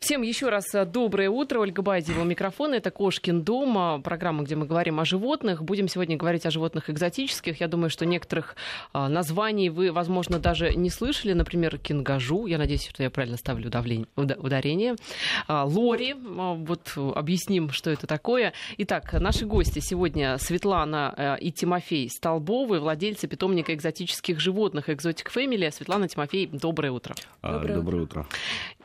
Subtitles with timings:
[0.00, 1.60] Всем еще раз э, доброе утро.
[1.60, 2.72] Ольга Бадьева, микрофон.
[2.72, 5.62] Это «Кошкин дом», а, программа, где мы говорим о животных.
[5.62, 7.60] Будем сегодня говорить о животных экзотических.
[7.60, 8.56] Я думаю, что некоторых
[8.94, 11.34] а, названий вы, возможно, даже не слышали.
[11.34, 12.46] Например, кингажу.
[12.46, 13.68] Я надеюсь, что я правильно ставлю
[14.16, 14.96] ударение.
[15.46, 16.14] А, лори.
[16.14, 18.54] Вот объясним, что это такое.
[18.78, 25.68] Итак, наши гости сегодня Светлана э, и Тимофей Столбовы, владельцы питомника экзотических животных «Экзотик Фэмили».
[25.68, 27.14] Светлана, Тимофей, доброе утро.
[27.42, 28.26] Доброе, доброе утро.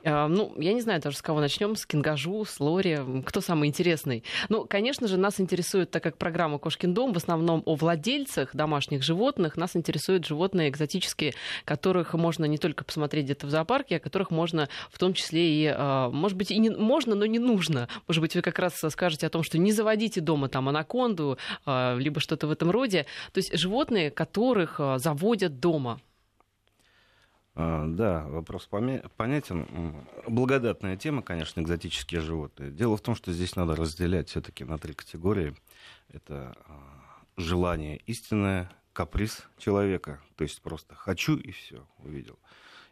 [0.06, 4.24] Ну, я не знаю даже, с кого начнем, с Кингажу, с Лори, кто самый интересный.
[4.50, 9.04] Ну, конечно же, нас интересует, так как программа «Кошкин дом» в основном о владельцах домашних
[9.04, 11.34] животных, нас интересуют животные экзотические,
[11.65, 15.74] которых можно не только посмотреть где-то в зоопарке, а которых можно в том числе и,
[15.76, 17.87] а, может быть, и не, можно, но не нужно.
[18.07, 21.98] Может быть, вы как раз скажете о том, что не заводите дома там анаконду, а,
[21.98, 23.06] либо что-то в этом роде.
[23.34, 26.00] То есть животные, которых а, заводят дома.
[27.55, 29.95] А, да, вопрос понятен.
[30.27, 32.72] Благодатная тема, конечно, экзотические животные.
[32.72, 35.56] Дело в том, что здесь надо разделять все-таки на три категории.
[36.09, 42.39] Это а, желание истинное, каприз человека, то есть просто хочу и все увидел.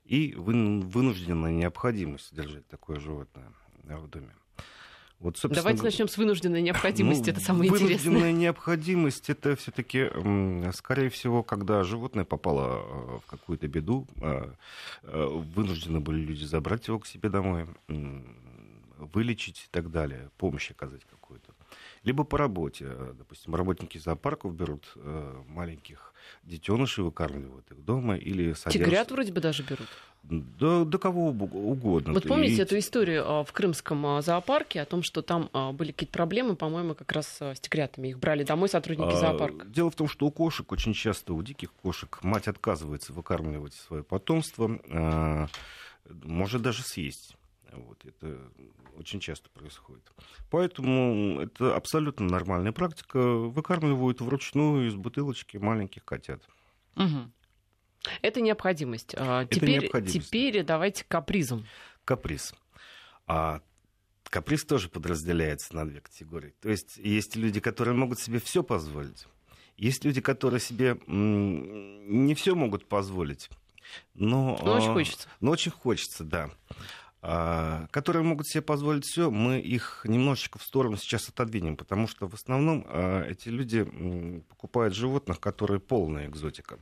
[0.05, 4.33] И вынужденная необходимость держать такое животное в доме.
[5.23, 8.11] Вот, Давайте начнем с вынужденной необходимости, ну, это самое вынужденная интересное.
[8.11, 10.09] Вынужденная необходимость, это все-таки,
[10.73, 14.51] скорее всего, когда животное попало э, в какую-то беду, э,
[15.03, 17.67] э, вынуждены были люди забрать его к себе домой,
[18.97, 21.53] вылечить и так далее, помощь оказать какую-то
[22.03, 22.87] либо по работе.
[22.89, 24.93] Э, допустим, работники зоопарков берут
[25.47, 26.13] маленьких
[26.43, 28.73] детенышей, выкармливают их дома или содержат...
[28.73, 29.87] Тигрят вроде бы даже берут.
[30.23, 32.13] Да, да кого угодно.
[32.13, 32.61] Вот помните и...
[32.61, 36.55] эту историю а, в крымском а, зоопарке о том, что там а, были какие-то проблемы,
[36.55, 38.07] по-моему, как раз с тигрятами.
[38.07, 39.65] Их брали домой сотрудники зоопарка.
[39.67, 44.03] Дело в том, что у кошек очень часто, у диких кошек, мать отказывается выкармливать свое
[44.03, 44.79] потомство,
[46.05, 47.35] может даже съесть.
[47.71, 48.37] Вот, это
[48.97, 50.03] очень часто происходит.
[50.49, 53.19] Поэтому это абсолютно нормальная практика.
[53.19, 56.41] Выкармливают вручную из бутылочки маленьких котят.
[56.95, 57.31] Угу.
[58.21, 59.15] Это необходимость.
[59.17, 60.27] А, это теперь, необходимость.
[60.27, 61.65] теперь давайте к капризам.
[62.05, 62.53] Каприз.
[63.27, 63.61] А
[64.23, 66.53] каприз тоже подразделяется на две категории.
[66.61, 69.27] То есть есть люди, которые могут себе все позволить.
[69.77, 73.49] Есть люди, которые себе не все могут позволить.
[74.13, 75.27] Но, но очень хочется.
[75.39, 76.49] Но очень хочется, да.
[77.25, 82.27] А, которые могут себе позволить все, мы их немножечко в сторону сейчас отодвинем, потому что
[82.27, 83.85] в основном а, эти люди
[84.49, 86.79] покупают животных, которые полная экзотика.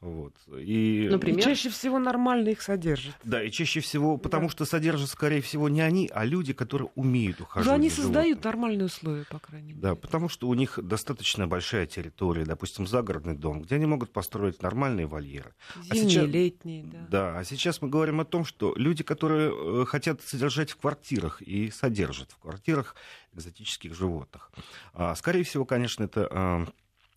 [0.00, 0.32] Вот.
[0.56, 1.08] И...
[1.10, 1.38] Например?
[1.38, 3.14] И чаще всего нормально их содержат.
[3.22, 4.52] Да, и чаще всего, потому да.
[4.52, 7.66] что содержат, скорее всего, не они, а люди, которые умеют ухаживать.
[7.66, 8.50] Но они создают животным.
[8.50, 9.80] нормальные условия, по крайней мере.
[9.80, 14.62] Да, потому что у них достаточно большая территория, допустим, загородный дом, где они могут построить
[14.62, 15.52] нормальные вольеры.
[15.76, 16.26] А Зимние, а сейчас...
[16.28, 17.06] летние, да.
[17.10, 21.42] Да, а сейчас мы говорим о том, что люди, которые э, хотят содержать в квартирах
[21.42, 22.96] и содержат в квартирах
[23.34, 24.50] экзотических животных.
[24.94, 26.66] А, скорее всего, конечно, это а,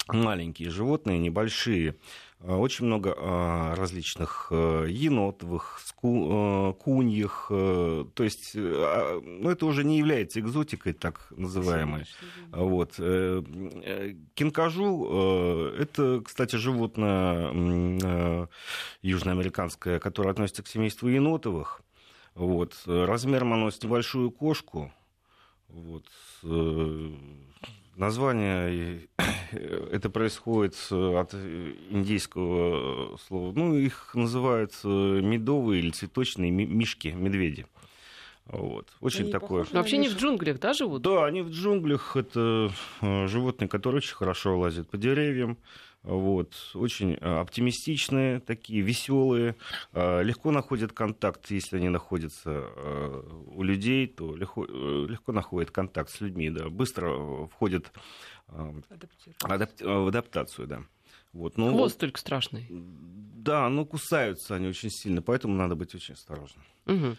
[0.08, 1.96] маленькие животные, небольшие,
[2.46, 9.98] очень много а, различных э, енотовых, э, куньих, э, то есть ну, это уже не
[9.98, 12.06] является экзотикой, так называемой.
[12.52, 12.96] Вот.
[14.34, 18.50] Кинкажу– это, кстати, животное
[19.02, 21.82] южноамериканское, которое относится к семейству енотовых.
[22.36, 22.76] Вот.
[22.86, 24.92] Размером оно с небольшую кошку.
[25.70, 26.06] Вот.
[27.96, 29.08] Название
[29.52, 33.54] это происходит от индейского слова.
[33.56, 37.66] Ну, их называют медовые или цветочные мишки, медведи.
[38.46, 38.88] Вот.
[39.00, 39.66] Очень они такое.
[39.72, 41.02] Вообще не в джунглях, да, живут?
[41.02, 42.18] Да, они в джунглях.
[42.18, 42.72] Это
[43.02, 45.58] э, животные, которые очень хорошо лазят по деревьям.
[46.04, 49.56] Вот, очень э, оптимистичные, такие веселые,
[49.94, 56.10] э, легко находят контакт, если они находятся э, у людей, то легко, легко находят контакт
[56.10, 57.92] с людьми, да, быстро входят
[58.48, 58.84] в
[59.44, 60.84] адаптацию, да.
[61.34, 62.68] Вот, ну, Хвост только страшный.
[62.70, 66.64] Да, но кусаются они очень сильно, поэтому надо быть очень осторожным.
[66.86, 67.16] Угу.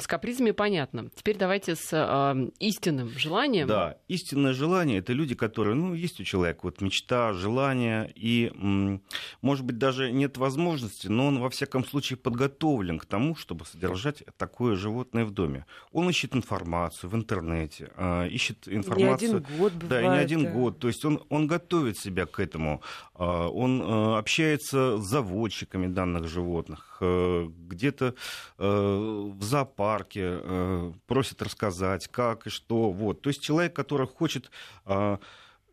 [0.00, 1.08] С капризами понятно.
[1.14, 3.66] Теперь давайте с э, истинным желанием.
[3.66, 8.52] Да, истинное желание это люди, которые, ну, есть у человека вот мечта, желание, и,
[9.40, 14.22] может быть, даже нет возможности, но он, во всяком случае, подготовлен к тому, чтобы содержать
[14.36, 15.64] такое животное в доме.
[15.90, 19.30] Он ищет информацию в интернете, э, ищет информацию.
[19.30, 20.50] Не один год бывает, Да, и не один да.
[20.50, 20.78] год.
[20.78, 22.82] То есть он, он готовит себя к этому.
[23.18, 28.14] Э, он э, общается с заводчиками данных животных, э, где-то
[28.58, 30.40] Э, в зоопарке,
[31.06, 32.90] просит рассказать, как и что.
[32.90, 33.20] Вот.
[33.20, 34.50] То есть человек, который хочет
[34.86, 35.18] э,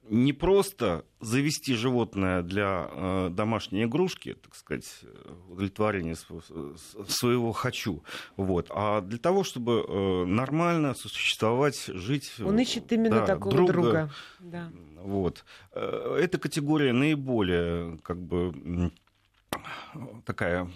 [0.10, 5.02] не просто завести животное для э, домашней игрушки, так сказать,
[5.50, 8.04] удовлетворения своего хочу,
[8.36, 12.34] вот, а для того, чтобы э, нормально существовать, жить.
[12.44, 13.74] Он ищет именно да, такого друга.
[13.74, 14.12] друга.
[14.40, 14.72] Да.
[14.98, 15.46] Вот.
[15.72, 18.92] Э, эта категория наиболее как бы
[20.26, 20.70] такая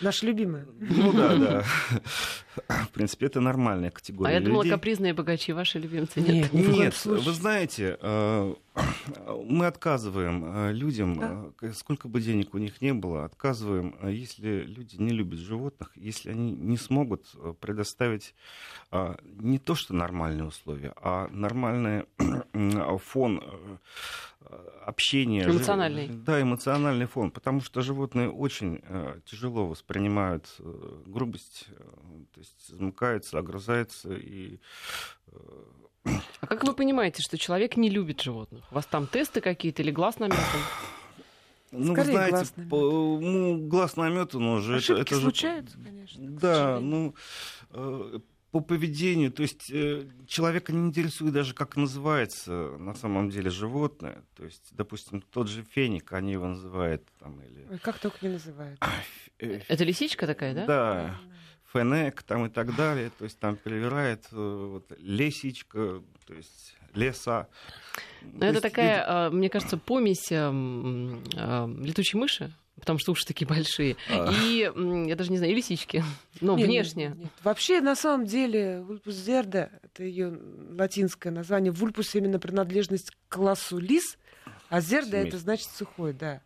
[0.00, 0.66] Наша любимая.
[0.78, 1.64] Ну да, да.
[2.68, 4.30] В принципе, это нормальная категория.
[4.30, 4.72] А я думала, людей.
[4.72, 6.20] капризные богачи ваши любимцы.
[6.20, 8.54] Нет, нет, нет вы знаете, э,
[9.44, 11.44] мы отказываем э, людям, да?
[11.62, 16.30] Э, сколько бы денег у них не было, отказываем, если люди не любят животных, если
[16.30, 17.26] они не смогут
[17.60, 18.34] предоставить
[19.22, 22.04] не то, что нормальные условия, а нормальный
[22.98, 23.42] фон
[24.86, 25.44] общения.
[25.44, 26.08] Эмоциональный.
[26.08, 28.80] Да, эмоциональный фон, потому что животные очень
[29.26, 30.46] тяжело воспринимают
[31.06, 31.66] грубость,
[32.32, 34.58] то есть замыкаются, огрызаются и
[36.40, 38.64] а как вы понимаете, что человек не любит животных?
[38.70, 40.44] У вас там тесты какие-то или глаз наметан?
[41.70, 42.70] Ну, Скорее, вы знаете, глаз наметан.
[42.70, 44.76] По, ну, глаз наметан уже.
[44.76, 45.84] Ошибки это, это случаются, же...
[45.84, 46.30] конечно.
[46.30, 47.14] Да, ну,
[47.70, 53.50] э, по поведению, то есть э, человека не интересует даже, как называется на самом деле
[53.50, 54.24] животное.
[54.34, 57.66] То есть, допустим, тот же феник, они его называют там или...
[57.70, 58.80] Ой, как только не называют.
[59.38, 60.66] Э, это лисичка такая, да?
[60.66, 61.20] Да.
[61.72, 67.48] Фенек там и так далее, то есть там перевирает э, вот, лесичка, то есть леса.
[68.22, 69.04] Но это такая, люди...
[69.06, 73.96] А, мне кажется, помесь а, летучей мыши, потому что уши такие большие.
[74.08, 74.32] А...
[74.32, 74.70] И,
[75.06, 76.02] я даже не знаю, и лисички,
[76.40, 77.08] но нет, внешне.
[77.08, 77.32] Нет, нет.
[77.44, 80.38] Вообще, на самом деле, вульпус зерда, это ее
[80.70, 84.16] латинское название, вульпус именно принадлежность к классу лис,
[84.70, 85.28] а зерда Семейство.
[85.28, 86.40] это значит сухой, да.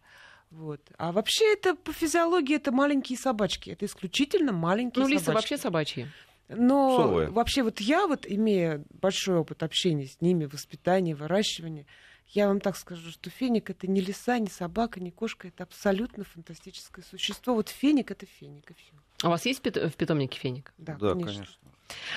[0.53, 0.81] Вот.
[0.99, 3.71] А вообще это по физиологии это маленькие собачки.
[3.71, 5.15] Это исключительно маленькие ну, собачки.
[5.15, 6.07] Ну, лисы вообще собачьи.
[6.49, 7.31] Но Совые.
[7.31, 11.87] вообще вот я вот, имея большой опыт общения с ними, воспитания, выращивания,
[12.29, 16.25] я вам так скажу, что феник это не лиса, не собака, не кошка, это абсолютно
[16.25, 17.55] фантастическое существо.
[17.55, 18.93] Вот феник это феник и все.
[19.23, 20.73] А у вас есть в питомнике феник?
[20.79, 21.33] Да, да конечно.
[21.33, 21.55] конечно.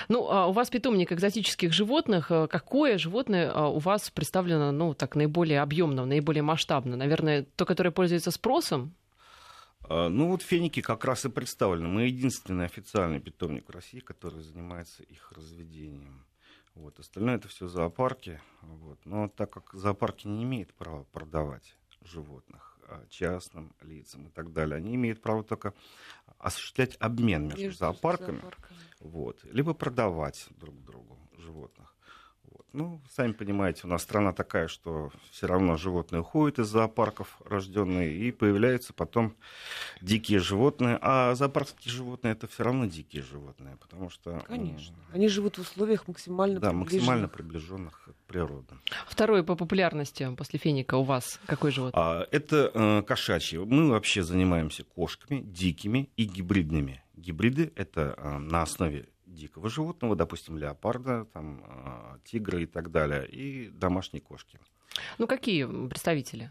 [0.08, 2.30] Ну, а у вас питомник экзотических животных.
[2.30, 6.96] Э, какое животное а, у вас представлено, ну, так, наиболее объемно, наиболее масштабно?
[6.96, 8.94] Наверное, то, которое пользуется спросом?
[9.88, 11.88] А, ну вот феники как раз и представлены.
[11.88, 16.24] Мы единственный официальный питомник в России, который занимается их разведением.
[16.74, 16.98] Вот.
[16.98, 18.40] Остальное это все зоопарки.
[18.62, 18.98] Вот.
[19.04, 24.94] Но так как зоопарки не имеют права продавать животных частным лицам и так далее, они
[24.94, 25.74] имеют право только
[26.38, 28.40] осуществлять обмен между, между зоопарками.
[28.40, 31.94] зоопарками вот, либо продавать друг другу животных.
[32.50, 32.66] Вот.
[32.72, 38.14] Ну, сами понимаете, у нас страна такая, что все равно животные уходят из зоопарков рожденные,
[38.16, 39.34] и появляются потом
[40.00, 40.98] дикие животные.
[41.02, 44.42] А зоопаркские животные это все равно дикие животные, потому что...
[44.46, 44.96] Конечно.
[45.12, 48.68] Они живут в условиях максимально Да, максимально приближенных к природе.
[49.06, 52.02] Второе по популярности после феника у вас какой животное?
[52.02, 53.58] А, это э, кошачьи.
[53.58, 60.56] Мы вообще занимаемся кошками, дикими и гибридными гибриды— это а, на основе дикого животного, допустим,
[60.56, 64.58] леопарда, там, а, тигра и так далее, и домашние кошки.
[65.18, 66.50] Ну, какие представители?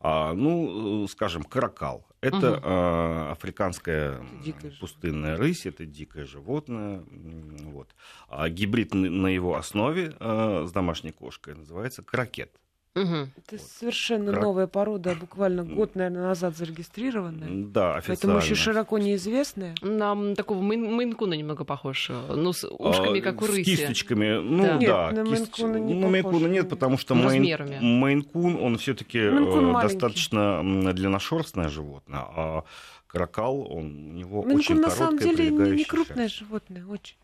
[0.00, 2.06] А, ну, скажем, каракал.
[2.20, 2.60] Это угу.
[2.64, 7.04] а, африканская дикая пустынная рысь, это дикое животное.
[7.08, 7.94] Вот.
[8.28, 12.58] А гибрид на его основе а, с домашней кошкой называется каракет.
[12.94, 13.28] Угу.
[13.36, 14.42] Это совершенно Крак...
[14.42, 17.66] новая порода, буквально год, наверное, назад зарегистрированная.
[17.66, 18.16] Да, официально.
[18.16, 19.74] Поэтому еще широко неизвестная.
[19.82, 22.10] Нам такого мейн- мейнкуна немного похож.
[22.10, 23.62] Ну, с ушками, а, как у рыси.
[23.62, 24.40] С кисточками.
[24.40, 24.76] Ну, да.
[24.78, 25.10] Нет, да.
[25.12, 25.58] На кист...
[25.58, 27.42] мейнкуна не ну, мейнкуна нет, потому что мейн...
[27.80, 32.64] мейнкун, он все таки э, достаточно длинношерстное животное, а
[33.06, 37.16] каракал, он, у него мейнкун, очень на самом деле не крупное животное, очень.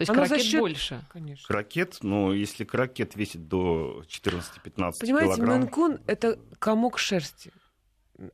[0.00, 0.60] То есть Оно крокет счет...
[0.60, 1.04] больше?
[1.10, 1.46] Конечно.
[1.46, 5.68] Крокет, но если крокет весит до 14-15 Понимаете, килограмм...
[5.68, 7.52] Понимаете, это комок шерсти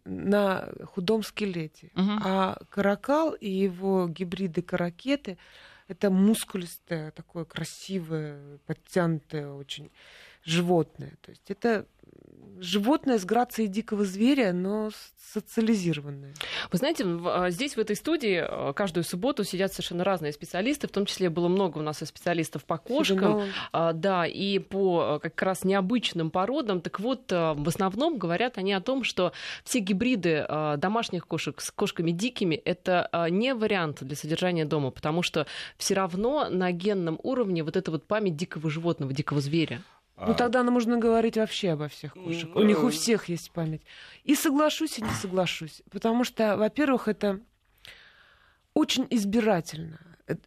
[0.04, 1.90] на худом скелете.
[1.96, 2.10] Угу.
[2.22, 5.38] А каракал и его гибриды каракеты
[5.88, 9.90] это мускулистое, такое красивое, подтянутое очень
[10.46, 11.12] животное.
[11.20, 11.86] То есть это
[12.58, 14.90] животное с грацией дикого зверя, но
[15.32, 16.32] социализированное.
[16.70, 20.90] Вы знаете, а, здесь, в этой студии, а, каждую субботу сидят совершенно разные специалисты, в
[20.90, 25.40] том числе было много у нас и специалистов по кошкам, а, да, и по как
[25.42, 26.80] раз необычным породам.
[26.80, 29.32] Так вот, в основном говорят они о том, что
[29.64, 30.46] все гибриды
[30.78, 36.48] домашних кошек с кошками дикими— это не вариант для содержания дома, потому что все равно
[36.48, 39.82] на генном уровне вот эта вот память дикого животного, дикого зверя.
[40.16, 42.54] Ну, тогда нам можно говорить вообще обо всех кошек.
[42.56, 43.82] У них у всех есть память.
[44.24, 45.82] И соглашусь, и не соглашусь.
[45.90, 47.40] Потому что, во-первых, это
[48.72, 50.00] очень избирательно.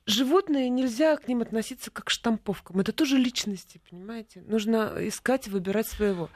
[0.05, 2.79] Животные нельзя к ним относиться как к штамповкам.
[2.79, 4.41] Это тоже личности, понимаете?
[4.41, 6.29] Нужно искать и выбирать своего.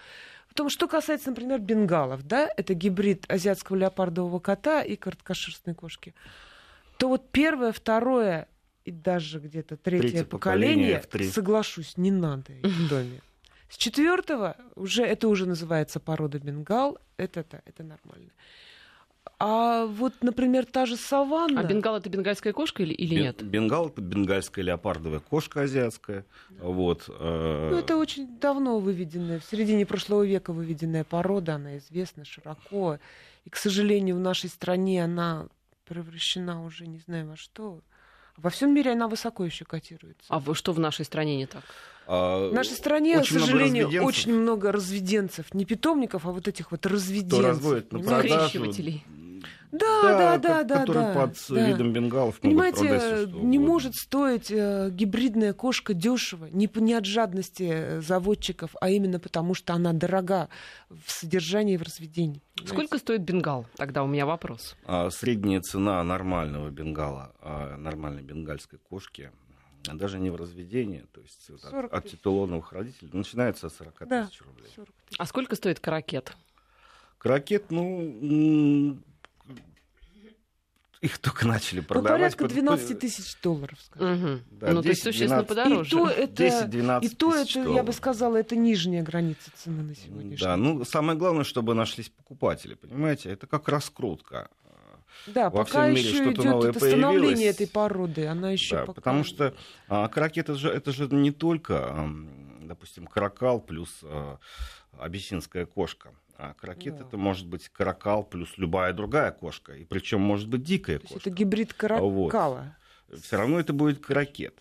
[0.47, 6.13] Потом, что касается, например, бенгалов, да, это гибрид азиатского леопардового кота и короткошерстной кошки,
[6.99, 8.47] то вот первое, второе
[8.85, 13.21] и даже где-то третье, третье поколение, поколение соглашусь, не надо их в доме.
[13.69, 18.29] С четвертого уже это уже называется порода бенгал, это это, это нормально.
[19.39, 21.61] А вот, например, та же саванна...
[21.61, 23.41] А бенгал это бенгальская кошка или, или нет?
[23.41, 26.25] Бенгал это бенгальская леопардовая кошка азиатская.
[26.49, 26.65] Да.
[26.65, 27.69] Вот, э...
[27.71, 32.99] Ну, это очень давно выведенная, в середине прошлого века выведенная порода, она известна широко.
[33.45, 35.47] И, к сожалению, в нашей стране она
[35.85, 37.81] превращена уже не знаю во что.
[38.37, 40.25] Во всем мире она высоко еще котируется.
[40.29, 41.63] А что в нашей стране не так?
[42.07, 46.71] А, в нашей стране, к сожалению, много очень много разведенцев, не питомников, а вот этих
[46.71, 47.39] вот разведенцев.
[47.39, 48.73] Кто разводит на продажу.
[49.73, 50.79] Да, да, да, да.
[50.81, 51.67] Который да, под да.
[51.67, 58.01] видом бенгалов Понимаете, не может стоить э, гибридная кошка дешево, не, не от жадности э,
[58.01, 60.49] заводчиков, а именно потому, что она дорога
[60.89, 62.43] в содержании и в разведении.
[62.55, 62.75] Понимаете?
[62.75, 63.65] Сколько стоит бенгал?
[63.75, 64.75] Тогда у меня вопрос.
[64.85, 69.31] А, средняя цена нормального бенгала, а, нормальной бенгальской кошки
[69.85, 74.27] даже не в разведении, то есть вот от, от титулонных родителей, начинается с 40 да,
[74.27, 74.67] тысяч рублей.
[74.67, 75.17] Тысяч.
[75.17, 76.37] А сколько стоит каракет?
[77.17, 78.99] Каракет, ну,
[81.03, 82.11] их только начали продавать.
[82.11, 84.35] Ну, порядка 12 тысяч долларов, скажем.
[84.35, 84.41] Угу.
[84.51, 85.47] Да, ну, 10, то есть существенно 12...
[85.47, 85.89] подороже.
[85.89, 87.75] И то это, 10-12 и то это, долларов.
[87.75, 92.07] я бы сказала, это нижняя граница цены на сегодняшний Да, ну, самое главное, чтобы нашлись
[92.07, 93.31] покупатели, понимаете?
[93.31, 94.49] Это как раскрутка.
[95.27, 98.93] Да, Во пока всем мире еще идет это становление этой породы, она еще да, пока...
[98.93, 99.53] Потому что
[99.89, 102.09] а, каракет это же, это же не только, а,
[102.61, 104.39] допустим, каракал плюс а,
[104.97, 106.13] абиссинская кошка.
[106.43, 107.05] А крокет да.
[107.05, 109.73] это может быть каракал плюс любая другая кошка.
[109.75, 111.29] И причем может быть дикая То кошка.
[111.29, 112.09] Это гибрид каракала.
[113.09, 113.21] Вот.
[113.21, 114.59] Все равно это будет крокет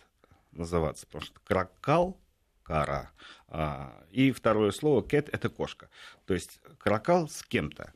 [0.53, 2.17] называться, потому что каракал
[2.63, 3.11] кара.
[3.49, 5.89] А, и второе слово кет это кошка.
[6.25, 7.91] То есть каракал с кем-то.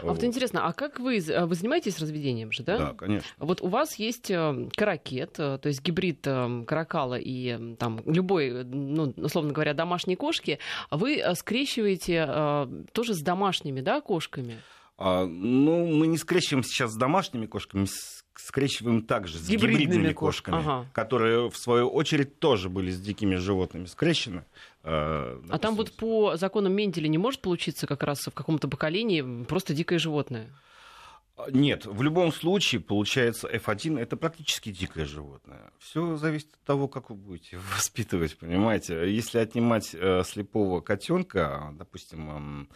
[0.00, 2.78] А вот интересно, а как вы, вы занимаетесь разведением же, да?
[2.78, 3.28] Да, конечно.
[3.38, 8.64] Вот у вас есть э, каракет, э, то есть гибрид э, каракала и там любой,
[8.64, 10.58] ну, условно говоря, домашней кошки.
[10.90, 14.58] Вы скрещиваете тоже с домашними, да, кошками?
[14.98, 17.86] А, ну, мы не скрещиваем сейчас с домашними кошками,
[18.46, 20.86] скрещиваем также с гибридными, гибридными кошками, ага.
[20.92, 24.44] которые, в свою очередь, тоже были с дикими животными скрещены.
[24.84, 29.44] Э, а там вот по законам Менделя не может получиться как раз в каком-то поколении
[29.44, 30.48] просто дикое животное?
[31.50, 35.72] Нет, в любом случае, получается, F1 это практически дикое животное.
[35.80, 39.12] Все зависит от того, как вы будете воспитывать, понимаете.
[39.12, 42.66] Если отнимать э, слепого котенка, допустим, Э,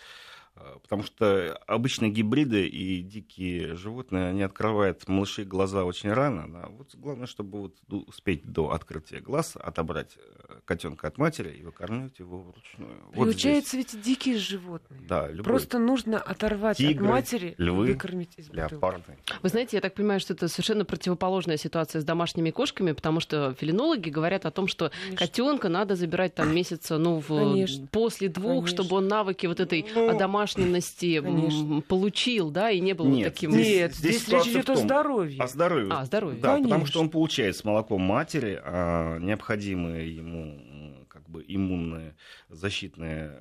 [0.82, 6.50] потому что обычно гибриды и дикие животные, они открывают малышей глаза очень рано.
[6.52, 6.68] Да.
[6.68, 12.18] Вот главное, чтобы вот успеть до открытия глаз отобрать э, котенка от матери и выкормить
[12.18, 12.96] его вручную.
[13.14, 15.00] Получается, вот ведь дикие животные.
[15.08, 15.44] Да, любой.
[15.44, 19.16] Просто нужно оторвать Тигры, от матери львы, и выкормить из леопарды.
[19.42, 23.54] Вы знаете, я так понимаю, что это совершенно противоположная ситуация с домашними кошками, потому что
[23.54, 28.84] фелинологи говорят о том, что котенка надо забирать там месяца, ну, в, после двух, Конечно.
[28.84, 31.80] чтобы он навыки вот этой ну, домашней домашненности Конечно.
[31.82, 33.52] получил, да, и не был Нет, таким...
[33.52, 35.42] Нет, здесь, здесь речь идет о здоровье.
[35.42, 35.92] О здоровье.
[35.92, 36.40] А, здоровье.
[36.40, 36.68] Да, Конечно.
[36.68, 42.16] потому что он получает с молоком матери а, необходимые ему как бы иммунные
[42.48, 43.38] защитные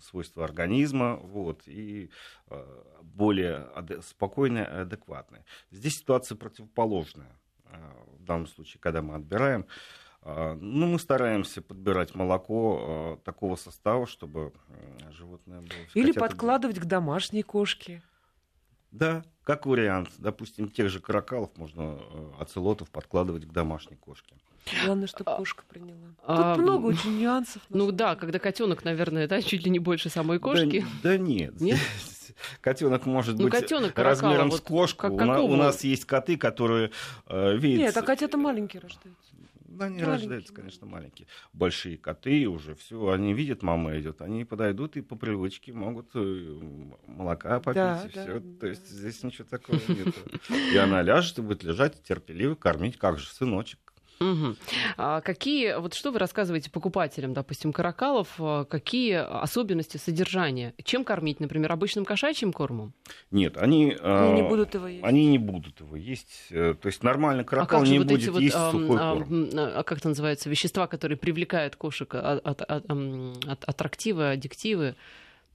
[0.00, 2.10] свойства организма, вот, и
[2.48, 3.66] э, более
[4.02, 5.44] спокойные и адекватные.
[5.70, 7.38] Здесь ситуация противоположная.
[7.66, 7.76] Э,
[8.18, 9.66] в данном случае, когда мы отбираем а,
[10.22, 14.52] ну, мы стараемся подбирать молоко а, такого состава, чтобы
[15.12, 15.70] животное было...
[15.94, 18.02] Или подкладывать к домашней кошке.
[18.90, 20.10] Да, как вариант.
[20.18, 24.34] Допустим, тех же каракалов можно, э, оцелотов, подкладывать к домашней кошке.
[24.84, 26.08] Главное, чтобы а, кошка приняла.
[26.08, 27.62] Тут а, много очень нюансов.
[27.68, 30.84] Ну да, когда котенок, наверное, да, чуть ли не больше самой кошки.
[31.02, 31.60] Да, да нет.
[31.60, 31.78] Нет?
[32.60, 35.02] Котенок может ну, быть котенок, размером вот с кошку.
[35.02, 36.90] Как, у, на, у нас есть коты, которые
[37.26, 37.80] э, видят...
[37.80, 39.29] Нет, а котята маленькие рождаются.
[39.80, 40.12] Да, они маленькие.
[40.12, 41.28] рождаются, конечно, маленькие.
[41.52, 46.60] Большие коты уже все, они видят, мама идет, они подойдут и по привычке могут э,
[47.06, 48.40] молока попить да, и все.
[48.40, 48.60] Да.
[48.60, 50.14] То есть здесь ничего такого нет.
[50.72, 53.78] И она ляжет и будет лежать терпеливо кормить, как же, сыночек.
[54.20, 54.56] Угу.
[54.98, 60.74] А какие, вот что вы рассказываете покупателям, допустим, каракалов, а, какие особенности содержания?
[60.84, 62.92] Чем кормить, например, обычным кошачьим кормом?
[63.30, 65.04] Нет, они, они не будут его есть.
[65.04, 66.48] Они не будут его есть.
[66.50, 69.48] Э, то есть нормальный каракал а не вот будет вот, есть а, сухой а, корм.
[69.54, 70.50] А как это называется?
[70.50, 74.96] Вещества, которые привлекают кошек, от, от, от, от, аттрактивы, аддиктивы?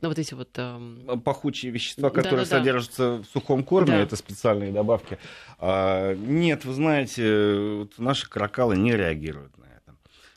[0.06, 0.50] На вот эти вот...
[0.58, 1.18] Э...
[1.24, 4.00] Пахучие вещества, которые да, да, содержатся в сухом корме, да.
[4.00, 5.18] это специальные добавки.
[5.58, 9.96] А, нет, вы знаете, вот наши крокалы не реагируют на это.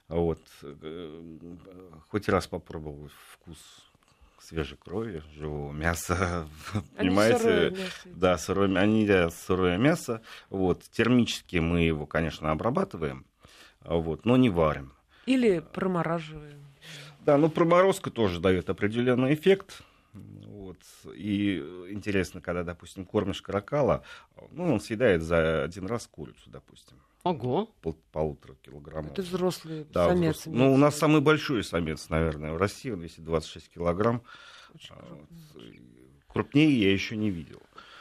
[0.08, 0.40] Вот.
[0.62, 1.22] Э,
[2.08, 3.58] хоть раз попробовал вкус
[4.40, 6.48] свежей крови, живого мяса,
[6.96, 7.38] они понимаете?
[7.38, 7.92] Сырое мясо.
[8.06, 10.22] Да, сырое, они едят сырое мясо.
[10.48, 10.82] Вот.
[10.90, 13.26] Термически мы его, конечно, обрабатываем,
[13.84, 14.92] вот, но не варим.
[15.26, 16.67] Или промораживаем.
[17.28, 19.82] Да, ну проморозка тоже дает определенный эффект.
[20.14, 20.78] Вот.
[21.14, 21.58] И
[21.90, 24.02] интересно, когда, допустим, кормишь каракала,
[24.50, 26.96] ну, он съедает за один раз курицу, допустим.
[27.24, 27.68] Ого.
[27.82, 29.12] Пол, полутора килограммов.
[29.12, 30.36] Это взрослый да, самец.
[30.36, 30.56] Взрослый.
[30.56, 32.90] Ну, у нас самый большой самец, наверное, в России.
[32.92, 34.22] Он весит 26 килограмм.
[34.74, 35.28] Очень вот.
[36.28, 37.60] Крупнее я еще не видел.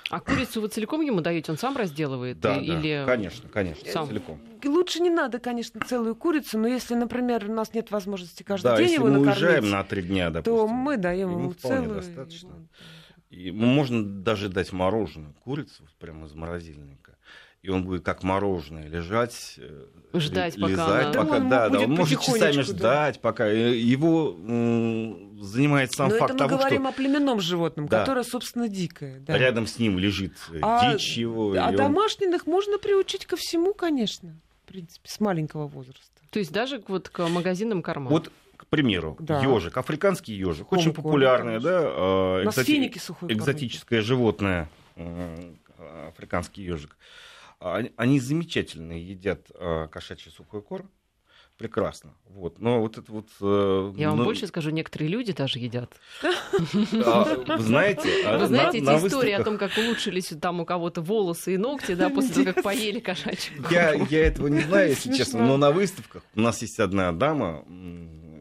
[0.10, 1.52] А курицу вы целиком ему даете?
[1.52, 2.40] Он сам разделывает?
[2.40, 3.00] Да, или...
[3.00, 4.08] да конечно, конечно, сам.
[4.08, 4.42] целиком.
[4.64, 8.78] Лучше не надо, конечно, целую курицу, но если, например, у нас нет возможности каждый да,
[8.78, 11.96] день если его мы накормить, уезжаем на три дня, допустим, то мы даем ему целую.
[11.96, 12.68] достаточно.
[13.30, 17.18] И можно даже дать мороженую курицу прямо из морозильника
[17.64, 21.92] и он будет как мороженое лежать, э, ждать, лизать, пока, да, пока да, да, он
[21.92, 23.20] может часами ждать, да.
[23.22, 24.38] пока э, его
[25.42, 26.90] занимает сам Но факт это мы того, говорим что...
[26.90, 28.00] о племенном животном, да.
[28.00, 29.20] которое, собственно, дикое.
[29.20, 29.38] Да.
[29.38, 31.56] Рядом с ним лежит э, а, дичь его.
[31.58, 31.76] А он...
[31.76, 36.22] домашних можно приучить ко всему, конечно, в принципе, с маленького возраста.
[36.30, 38.12] То есть даже вот к магазинным кормам?
[38.12, 39.42] Вот к примеру, да.
[39.42, 42.92] ежик, африканский ежик, очень популярное, да, экзоти...
[43.28, 44.70] экзотическое животное,
[46.08, 46.96] африканский ежик.
[47.60, 50.92] Они замечательно едят а, кошачий сухой корм.
[51.58, 52.14] Прекрасно.
[52.26, 52.60] Вот.
[52.60, 53.30] Но вот это вот...
[53.42, 54.26] Э, Я вам ну...
[54.26, 56.00] больше скажу, некоторые люди даже едят.
[57.04, 61.02] А, вы знаете, а, Вы знаете эти истории о том, как улучшились там у кого-то
[61.02, 65.14] волосы и ногти, да, после того, как поели кошачий я, я этого не знаю, если
[65.14, 67.66] честно, но на выставках у нас есть одна дама,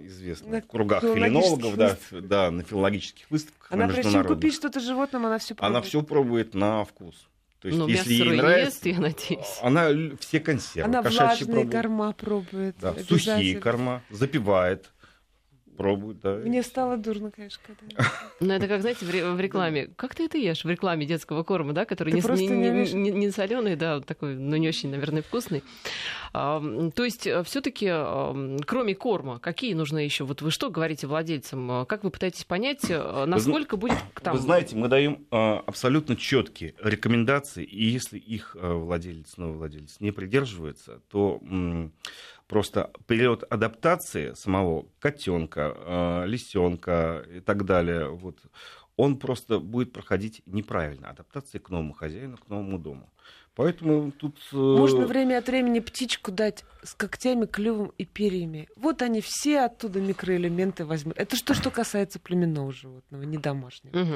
[0.07, 3.73] известная в кругах филинологов, да, да, на филологических выставках.
[3.73, 5.71] Она прежде чем купить что-то животным, она все пробует.
[5.71, 7.29] Она все пробует на вкус.
[7.61, 9.59] То есть, Но если ей нравится, ест, я надеюсь.
[9.63, 9.89] Она
[10.21, 10.89] все консервы.
[10.89, 11.73] Она влажные пробует.
[11.73, 12.77] корма пробует.
[12.81, 14.93] Да, сухие корма, запивает
[15.77, 16.37] пробуют, да.
[16.37, 18.11] Мне стало дурно, конечно, когда...
[18.41, 19.89] Ну, это как, знаете, в рекламе.
[19.97, 23.31] Как ты это ешь в рекламе детского корма, да, который не, не, не, не, не
[23.31, 25.63] соленый, да, такой, но не очень, наверное, вкусный.
[26.33, 26.63] А,
[26.95, 27.87] то есть, э, все-таки,
[28.67, 30.25] кроме корма, какие нужны еще?
[30.25, 31.87] Вот вы что говорите владельцам?
[31.87, 34.37] Как вы пытаетесь понять, э, насколько вы, будет там...
[34.37, 39.97] Вы знаете, мы даем а, абсолютно четкие рекомендации, и если их э, владелец, новый владелец
[40.01, 41.41] не придерживается, то
[42.47, 48.39] Просто период адаптации самого котенка, э, лисенка и так далее, вот,
[48.97, 51.11] он просто будет проходить неправильно.
[51.11, 53.13] Адаптация к новому хозяину, к новому дому.
[53.57, 54.37] Поэтому тут...
[54.53, 58.69] Э, Можно время от времени птичку дать с когтями, клювом и перьями.
[58.77, 61.17] Вот они все оттуда микроэлементы возьмут.
[61.17, 63.99] Это что, что касается племенного животного, не домашнего.
[63.99, 64.15] Угу.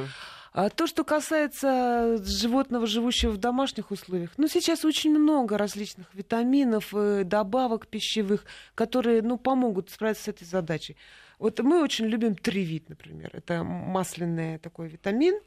[0.53, 6.93] А то, что касается животного, живущего в домашних условиях, ну, сейчас очень много различных витаминов,
[6.93, 10.97] э, добавок пищевых, которые, ну, помогут справиться с этой задачей.
[11.39, 13.31] Вот мы очень любим тривит, например.
[13.33, 15.41] Это масляный такой витамин,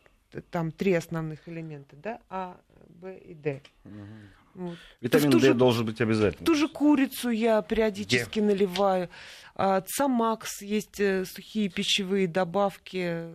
[0.49, 2.57] там три основных элемента, да, А,
[3.03, 3.61] Б и Д.
[3.85, 3.93] Угу.
[4.55, 4.77] Вот.
[5.01, 6.45] Витамин Д же, должен быть обязательно.
[6.45, 8.47] Ту же курицу я периодически Где?
[8.47, 9.09] наливаю.
[9.55, 13.25] А, Цамакс есть э, сухие пищевые добавки,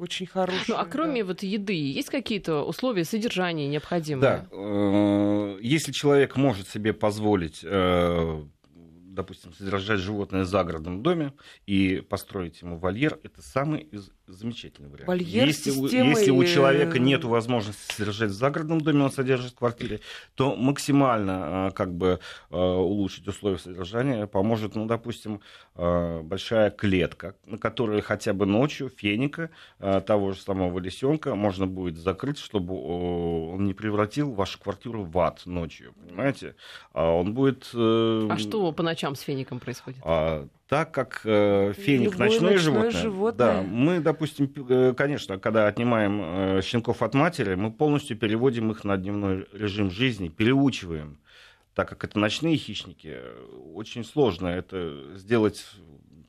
[0.00, 0.64] очень хорошие.
[0.68, 1.28] Ну, а кроме да.
[1.28, 4.20] вот еды, есть какие-то условия содержания необходимые?
[4.20, 4.46] Да.
[4.50, 8.44] Э, если человек может себе позволить э,
[9.12, 11.34] допустим, содержать животное в загородном доме
[11.66, 13.88] и построить ему вольер, это самый
[14.26, 15.08] замечательный вариант.
[15.08, 20.00] Вольер если, если у человека нет возможности содержать в загородном доме, он содержит в квартире,
[20.34, 25.40] то максимально а, как бы а, улучшить условия содержания поможет, ну, допустим,
[25.74, 31.96] а, большая клетка, на которой хотя бы ночью феника, того же самого лисенка, можно будет
[31.96, 36.56] закрыть, чтобы он не превратил вашу квартиру в ад ночью, понимаете?
[36.92, 37.70] А он будет...
[37.74, 40.00] Э, а что по ночам с феником происходит?
[40.72, 46.22] Так как э, феник Любое ночное, животное, животное, да, мы, допустим, э, конечно, когда отнимаем
[46.22, 51.18] э, щенков от матери, мы полностью переводим их на дневной режим жизни, переучиваем,
[51.74, 53.18] так как это ночные хищники,
[53.74, 55.62] очень сложно это сделать,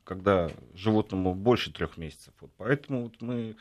[0.03, 2.33] когда животному больше трех месяцев.
[2.41, 3.55] Вот поэтому вот мы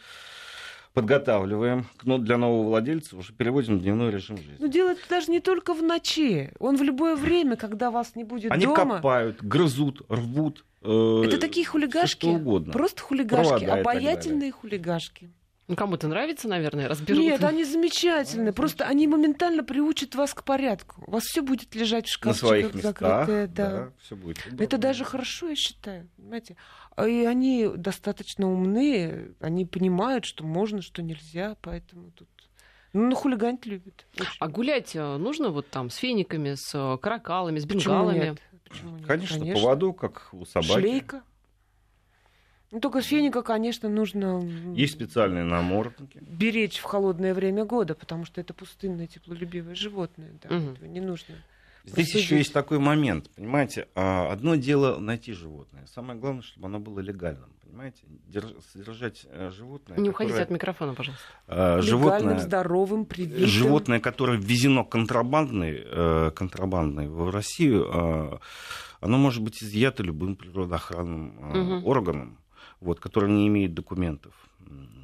[0.93, 4.57] подготавливаем для нового владельца, уже переводим в дневной режим жизни.
[4.59, 6.53] Ну, дело даже не только в ночи.
[6.59, 8.81] Он в любое время, когда вас не будет Они дома...
[8.83, 12.73] Они копают, грызут, рвут, Э, это такие хулигашки, угодно.
[12.73, 15.31] просто хулигашки, Провода обаятельные хулигашки.
[15.69, 17.23] Ну, кому-то нравится, наверное, разберут.
[17.23, 18.53] Нет, они замечательные.
[18.53, 21.05] Просто они моментально приучат вас к порядку.
[21.07, 23.47] У вас все будет лежать в шкафчиках, На своих местах, закрытое.
[23.47, 23.71] Да.
[23.71, 24.39] да, все будет.
[24.59, 26.09] Это даже хорошо, я считаю.
[26.17, 26.57] Понимаете?
[26.97, 32.29] А И они достаточно умные, они понимают, что можно, что нельзя, поэтому тут...
[32.93, 34.05] Ну, хулиганить любят.
[34.19, 34.29] очень.
[34.39, 38.19] А гулять э, нужно вот там с фениками, с э, каракалами, с Почему бенгалами?
[38.19, 38.39] нет?
[38.69, 39.07] Почему нет?
[39.07, 40.73] Конечно, поводу, как у собаки.
[40.73, 41.23] Шлейка.
[42.73, 44.41] Ну, только с феника, конечно, нужно
[44.75, 46.19] Есть специальные намордники.
[46.23, 50.33] беречь в холодное время года, потому что это пустынное теплолюбивое животное.
[50.43, 50.73] Да, Мгм.
[50.73, 51.35] этого не нужно.
[51.85, 52.23] Здесь Посудить.
[52.25, 57.01] еще есть такой момент, понимаете, а, одно дело найти животное, самое главное, чтобы оно было
[57.01, 61.25] легальным, понимаете, Держ- содержать э, животное, Не уходите которое, от микрофона, пожалуйста.
[61.49, 63.47] Легальным, животное, здоровым, привитым.
[63.49, 68.39] животное, которое ввезено контрабандной, э, контрабандной в Россию, э,
[69.01, 71.35] оно может быть изъято любым природоохранным
[71.81, 71.85] Мгм.
[71.87, 72.39] органом,
[72.83, 74.35] вот, который не имеет документов.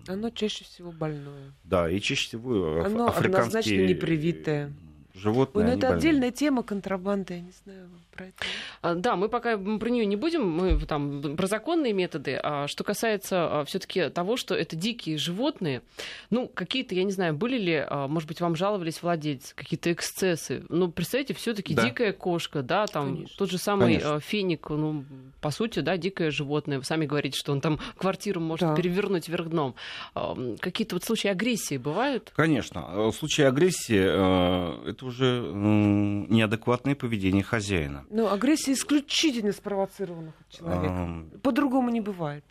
[0.07, 1.53] Оно чаще всего больное.
[1.65, 4.73] Да, и чаще всего аф- Оно африканские однозначно непривитое.
[5.19, 5.65] Животные.
[5.65, 5.99] Ой, ну это больные.
[5.99, 8.35] отдельная тема контрабанды, я не знаю про это.
[8.83, 12.39] А, Да, мы пока про нее не будем, мы там про законные методы.
[12.43, 15.83] А что касается все-таки того, что это дикие животные,
[16.31, 20.65] ну, какие-то, я не знаю, были ли, а, может быть, вам жаловались владельцы, какие-то эксцессы.
[20.69, 21.85] Ну, представьте, все-таки Да.
[21.85, 23.37] дикая кошка, да, там Конечно.
[23.39, 24.15] тот же самый Конечно.
[24.17, 25.05] а, феник, ну,
[25.41, 26.79] по сути, да, дикое животное.
[26.79, 28.75] Вы сами говорите, что он там квартиру может Да.
[28.75, 29.75] перевернуть вверх дном.
[30.15, 32.33] А, Какие-то вот случаи агрессии бывают?
[32.35, 32.85] Конечно.
[32.93, 38.05] Э, В случае агрессии э, это уже неадекватное поведение хозяина.
[38.11, 40.87] Но агрессия исключительно спровоцирована от человека.
[40.95, 42.45] Ам, По-другому не бывает.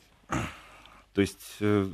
[1.13, 1.87] То есть, э,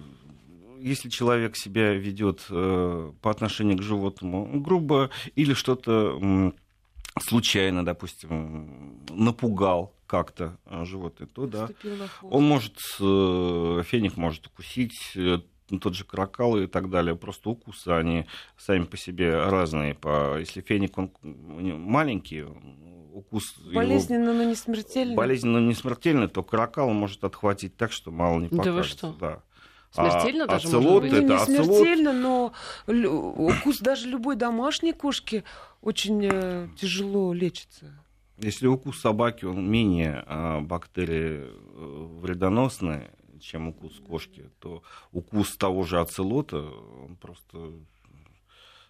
[0.80, 6.56] если человек себя ведет э, по отношению к животному грубо или что-то м,
[7.22, 11.70] случайно, допустим, напугал как-то э, животное, то да.
[12.22, 17.16] Он может, э, феник может укусить, э, ну, тот же каракал и так далее.
[17.16, 18.26] Просто укусы, они
[18.58, 19.96] сами по себе разные.
[19.96, 22.44] По, если феник, он маленький,
[23.14, 25.16] укус его Болезненно, но не смертельно.
[25.16, 28.98] болезненно, но не смертельный, то каракал может отхватить так, что мало не Да вы покажется.
[28.98, 29.14] что?
[29.20, 29.44] Да.
[29.92, 31.12] Смертельно а, даже оцелот может быть?
[31.12, 31.78] Ну, это не оцелот.
[31.78, 32.54] смертельно, но
[32.88, 35.44] лю- укус даже любой домашней кошки
[35.82, 37.94] очень э, тяжело лечится.
[38.40, 43.12] Если укус собаки, он менее а, бактерии э, вредоносный,
[43.44, 47.72] чем укус кошки, то укус того же оцелота, он просто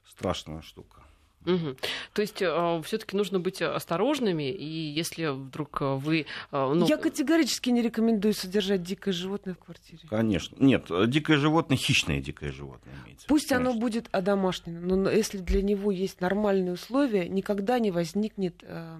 [0.07, 1.01] страшная штука.
[1.45, 1.75] Мгм.
[2.13, 6.21] То есть все-таки нужно быть осторожными, и если вдруг э, вы...
[6.21, 9.99] э, ну, Я категорически не рекомендую содержать дикое животное в квартире.
[10.09, 10.55] Конечно.
[10.59, 13.27] Нет, дикое животное, хищное дикое животное имеется.
[13.27, 13.81] Пусть оно конечно.
[13.81, 18.99] будет одомашнено, но если для него есть нормальные условия, никогда не возникнет э,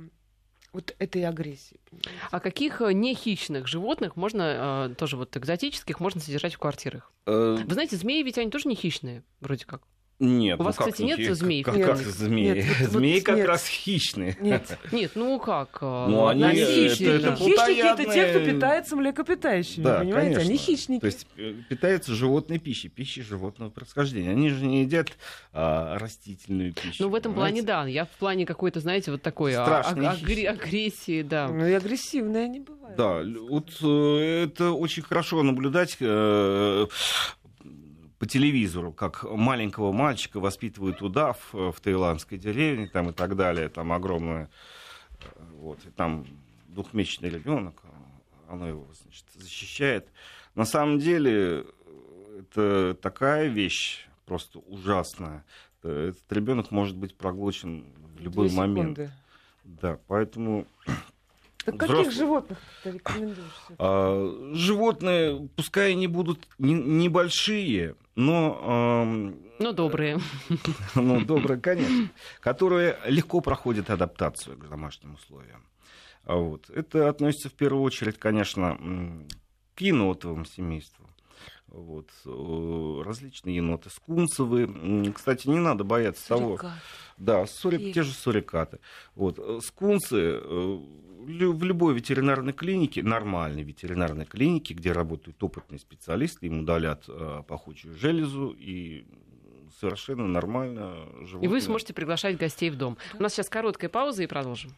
[0.74, 1.80] вот этой агрессии.
[1.90, 2.12] понимаете?
[2.32, 7.12] А каких э, нехищных животных можно, э, тоже вот экзотических, можно содержать в квартирах?
[7.26, 9.84] Э, Вы знаете, змеи ведь они тоже не хищные, вроде как.
[10.20, 11.64] Нет, У вас, как кстати, нет хи- змей?
[11.64, 11.88] Как, Нет.
[11.88, 12.54] как змеи?
[12.54, 13.48] Нет, вот- вот змеи как нет.
[13.48, 14.38] раз хищные.
[14.40, 14.78] Нет.
[14.92, 15.80] Нет, ну как?
[15.82, 17.10] э, Ну, они, относительно.
[17.16, 20.36] это- это Хищники это те, кто питается млекопитающими, Да, понимаете?
[20.36, 20.50] конечно.
[20.50, 21.00] Они хищники.
[21.02, 24.30] То есть э, питаются животной пищей, пищей животного происхождения.
[24.30, 25.10] Они же не едят
[25.52, 27.04] а, растительную пищу.
[27.04, 27.86] Ну, в этом плане, понимаете?
[27.88, 27.88] да.
[27.92, 30.46] Я в плане какой-то, знаете, вот такой а- а- агре- хищники.
[30.46, 31.48] агрессии, да.
[31.50, 32.96] Ну и агрессивные они бывают.
[32.98, 36.86] Да, вот э, это очень хорошо наблюдать э,
[38.24, 43.68] по телевизору, как маленького мальчика воспитывают удав э, в таиландской деревне там, и так далее,
[43.68, 44.50] там огромное,
[45.20, 45.26] э,
[45.60, 46.26] вот, и там
[46.70, 47.82] двухмесячный ребенок,
[48.48, 50.08] оно его значит, защищает.
[50.56, 55.44] На самом деле э, это такая вещь просто ужасная.
[55.84, 57.84] Этот ребенок может быть проглочен
[58.18, 58.98] в любой Две момент.
[59.00, 59.12] секунды.
[59.66, 60.66] Да, поэтому
[61.66, 62.16] Так каких Взрослый.
[62.16, 63.66] животных ты рекомендуешь?
[63.80, 70.20] А, Животные, пускай они будут не- небольшие, но ам, Ну, добрые.
[70.96, 75.66] ну, добрые, конечно, которые легко проходят адаптацию к домашним условиям.
[76.26, 76.70] Вот.
[76.70, 78.78] Это относится в первую очередь, конечно,
[79.76, 81.13] к енотовым семействам.
[81.74, 82.10] Вот.
[82.26, 85.12] Э, Различные еноты, скунсовые.
[85.14, 86.72] Кстати, не надо бояться того, Сурикат.
[87.18, 88.80] да, сурик- те же сурикаты.
[89.16, 89.40] Вот.
[89.40, 90.80] э, Скунсы э,
[91.26, 97.06] в любой ветеринарной клинике, нормальной ветеринарной клинике, где работают опытные специалисты, им удалят
[97.48, 99.06] пахучую железу и
[99.80, 101.44] совершенно нормально живут.
[101.44, 102.98] И вы сможете приглашать гостей в дом.
[103.18, 104.72] У нас сейчас короткая пауза и продолжим.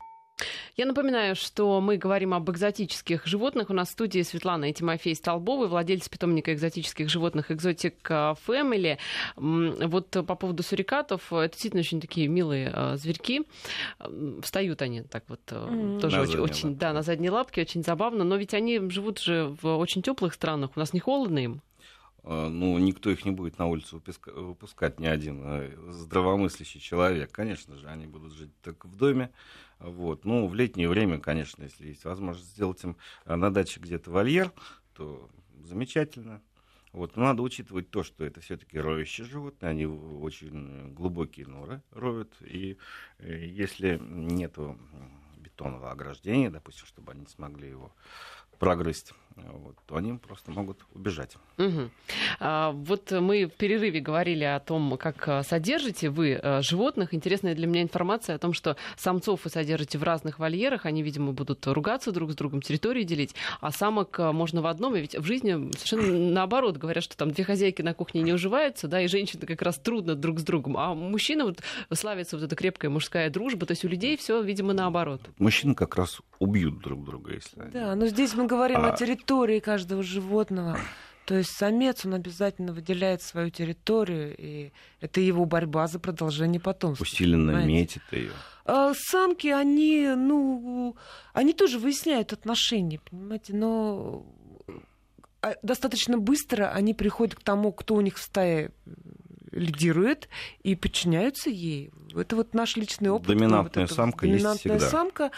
[0.75, 3.69] Я напоминаю, что мы говорим об экзотических животных.
[3.69, 7.95] У нас в студии Светлана и Тимофей Столбовы, владельцы питомника экзотических животных «Экзотик
[8.45, 8.97] Фэмили».
[9.37, 13.43] Вот по поводу сурикатов, это действительно очень такие милые э, зверьки.
[14.41, 15.99] Встают они так вот Мгм.
[16.01, 18.23] тоже На очень, задние очень- да, на задние лапки, очень забавно.
[18.25, 20.71] Но ведь они живут же в очень теплых странах.
[20.75, 21.61] У нас не холодно им.
[22.25, 27.31] э, ну, никто их не будет на улицу выпускать, ни один э, здравомыслящий человек.
[27.31, 29.31] Конечно же, они будут жить только в доме.
[29.79, 30.25] Вот.
[30.25, 34.51] Ну, в летнее время, конечно, если есть возможность сделать им на даче где-то вольер,
[34.93, 35.29] то
[35.63, 36.41] замечательно.
[36.91, 37.15] Вот.
[37.15, 42.77] Но надо учитывать то, что это все-таки роющие животные, они очень глубокие норы роют, и
[43.19, 44.77] если нету
[45.37, 47.93] бетонного ограждения, допустим, чтобы они смогли его
[48.59, 51.35] прогрызть, вот, то они просто могут убежать.
[51.57, 51.89] Угу.
[52.39, 57.13] А, вот мы в перерыве говорили о том, как а, содержите вы а, животных.
[57.13, 60.85] Интересная для меня информация о том, что самцов вы содержите в разных вольерах.
[60.85, 63.35] Они, видимо, будут ругаться друг с другом, территории делить.
[63.59, 64.95] А самок а, можно в одном.
[64.95, 66.77] И ведь в жизни совершенно наоборот.
[66.77, 70.15] Говорят, что там две хозяйки на кухне не уживаются, да, и женщины как раз трудно
[70.15, 70.77] друг с другом.
[70.77, 71.61] А мужчина вот
[71.93, 73.65] славится вот эта крепкая мужская дружба.
[73.65, 75.21] То есть у людей все, видимо, наоборот.
[75.39, 78.93] Мужчины как раз убьют друг друга, если Да, но здесь мы говорим а...
[78.93, 79.24] о территории
[79.61, 80.79] каждого животного.
[81.25, 87.03] То есть самец, он обязательно выделяет свою территорию, и это его борьба за продолжение потомства.
[87.03, 87.71] Усиленно понимаете?
[87.71, 88.31] метит ее.
[88.65, 90.95] А самки, они, ну,
[91.33, 94.25] они тоже выясняют отношения, понимаете, но
[95.41, 98.71] а, достаточно быстро они приходят к тому, кто у них в стае
[99.51, 100.29] лидирует
[100.63, 101.91] и подчиняются ей.
[102.13, 103.27] Это вот наш личный опыт.
[103.27, 104.89] Доминантная вот самка доминантная есть всегда.
[104.89, 105.31] самка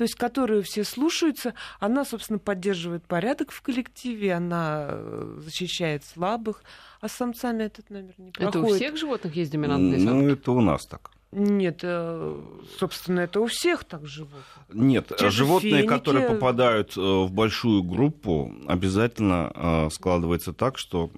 [0.00, 1.52] то есть которую все слушаются.
[1.78, 6.62] Она, собственно, поддерживает порядок в коллективе, она э, защищает слабых,
[7.02, 8.56] а с самцами этот номер не проходит.
[8.56, 10.24] Это у всех животных есть доминантные самки?
[10.24, 11.10] Ну, это у нас так.
[11.32, 12.40] Нет, э,
[12.78, 14.40] собственно, это у всех так живут.
[14.72, 15.88] Нет, Те животные, феники...
[15.88, 21.10] которые попадают э, в большую группу, обязательно складывается так, что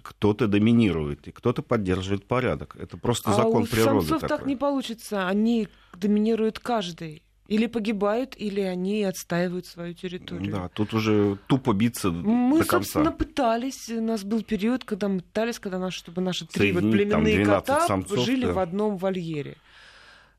[0.00, 2.76] кто-то доминирует и кто-то поддерживает порядок.
[2.78, 4.06] Это просто а закон у природы.
[4.06, 4.28] Самцов такой.
[4.28, 5.26] так не получится.
[5.26, 7.24] Они доминируют каждый.
[7.48, 10.52] Или погибают, или они отстаивают свою территорию.
[10.52, 12.78] Да, тут уже тупо биться мы, до конца.
[12.78, 13.88] Мы, собственно, пытались.
[13.88, 17.86] У нас был период, когда мы пытались, когда наши, чтобы наши три вот племенные кота
[17.86, 18.52] самцов, жили да.
[18.52, 19.56] в одном вольере.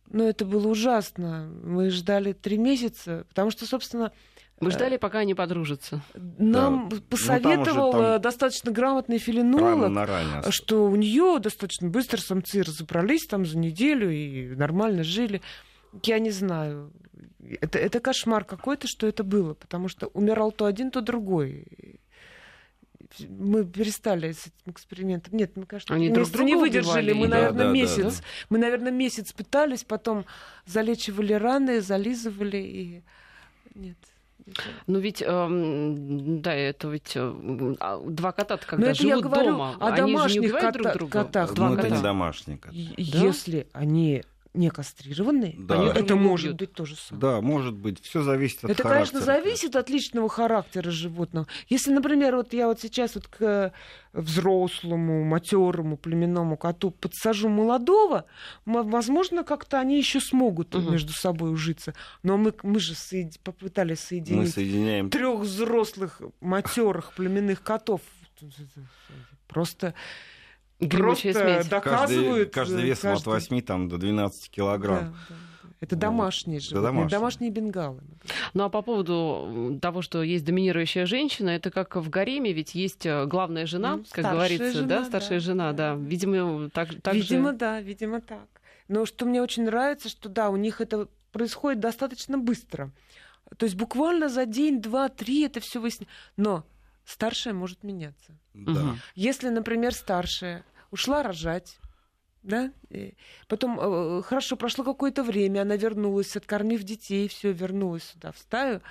[0.10, 1.50] Но это было ужасно.
[1.64, 4.12] Мы ждали три месяца, потому что, собственно,
[4.60, 6.02] вы ждали, пока они подружатся.
[6.16, 6.98] Нам да.
[7.10, 13.58] посоветовал ну, там достаточно грамотный филинолог, что у нее достаточно быстро самцы разобрались там за
[13.58, 15.42] неделю и нормально жили.
[16.04, 16.92] Я не знаю.
[17.62, 22.00] Это, это кошмар какой-то, что это было, потому что умирал то один, то другой.
[23.30, 25.38] Мы перестали с этим экспериментом.
[25.38, 27.12] Нет, мы, кажется, Они друг друга не выдержали.
[27.12, 27.20] Убивали.
[27.20, 27.98] Мы, наверное, да, месяц.
[27.98, 28.26] Да, да.
[28.50, 30.26] Мы, наверное, месяц пытались, потом
[30.66, 33.04] залечивали раны, зализывали и
[33.76, 33.98] нет.
[34.88, 35.48] Ну ведь, э,
[36.40, 37.76] да, это ведь э,
[38.08, 40.72] два кота когда Но это живут я говорю дома, о они домашних же не кота-
[40.72, 41.12] друг друга.
[41.24, 41.50] котах.
[41.50, 41.96] Ну, Два это кота.
[41.98, 42.72] не домашний кот.
[42.74, 44.24] Если они
[44.58, 45.76] не кастрированные, Да.
[45.80, 47.22] они- это может быть то же самое.
[47.22, 48.04] Да, может быть.
[48.04, 49.20] Все зависит от Это, характера.
[49.20, 51.48] конечно, зависит от личного характера животного.
[51.70, 53.72] Если, например, вот я вот сейчас вот к
[54.14, 58.26] взрослому, матерому племенному коту подсажу молодого,
[58.66, 60.92] возможно, как-то они еще смогут Мгм.
[60.92, 61.94] между собой ужиться.
[62.24, 68.02] Но мы, мы же соед- попытались Мы соединить соединяем трех взрослых матерых племенных котов.
[69.48, 69.94] Просто,
[70.80, 71.80] просто доказывают.
[71.80, 75.06] каждый, каждый э, весом от каждый- 8 там, до 12 килограмм.
[75.06, 75.36] Да, да.
[75.80, 77.10] Это домашние животные, домашние.
[77.20, 78.02] домашние бенгалы.
[78.56, 83.06] Ну а по поводу того, что есть доминирующая женщина, это как в гареме, ведь есть
[83.06, 85.96] э, главная жена, Ну, как говорится, жена, да, старшая да, жена, да.
[85.96, 86.02] да.
[86.02, 87.58] Видимо, так, так видимо, же.
[87.58, 88.48] да, видимо, так.
[88.88, 92.90] Но что мне очень нравится, что да, у них это происходит достаточно быстро.
[93.58, 96.14] То есть буквально за день, два, три это все выясняется.
[96.38, 96.66] Но
[97.08, 98.38] старшая может меняться.
[98.54, 98.96] Да.
[99.16, 101.80] Если, например, старшая ушла рожать,
[102.44, 103.16] да, и
[103.48, 108.82] потом э, хорошо прошло какое-то время, она вернулась, откормив детей, все вернулась сюда в стаю.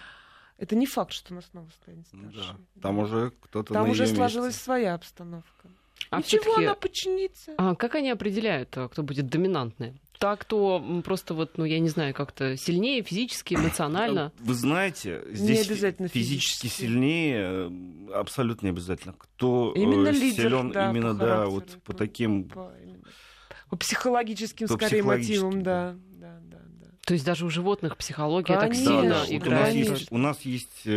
[0.58, 2.32] Это не факт, что она снова станет старшей.
[2.74, 2.80] Да.
[2.80, 4.64] Там уже кто-то Там на уже сложилась месте.
[4.64, 5.68] своя обстановка.
[6.10, 7.54] А Ничего, она подчинится.
[7.58, 10.00] а как они определяют, э, кто будет доминантный?
[10.18, 14.32] Так, кто м, просто вот, ну, я не знаю, как-то сильнее физически, эмоционально.
[14.38, 16.82] Вы знаете, здесь обязательно физически, физически.
[16.82, 17.70] сильнее,
[18.10, 19.14] э, абсолютно не обязательно.
[19.14, 24.68] Кто э, Именно лидер, силен да, именно, по да, вот по по- таким По, психологическим,
[24.68, 25.96] По скорее, психологическим, мотивам, да.
[26.08, 26.86] да, да, да.
[27.04, 30.12] То есть даже у животных психология так Конечно, сильно Да, да, вот у, нас есть,
[30.12, 30.88] у нас есть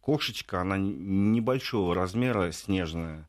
[0.00, 3.28] кошечка, она небольшого размера, снежная,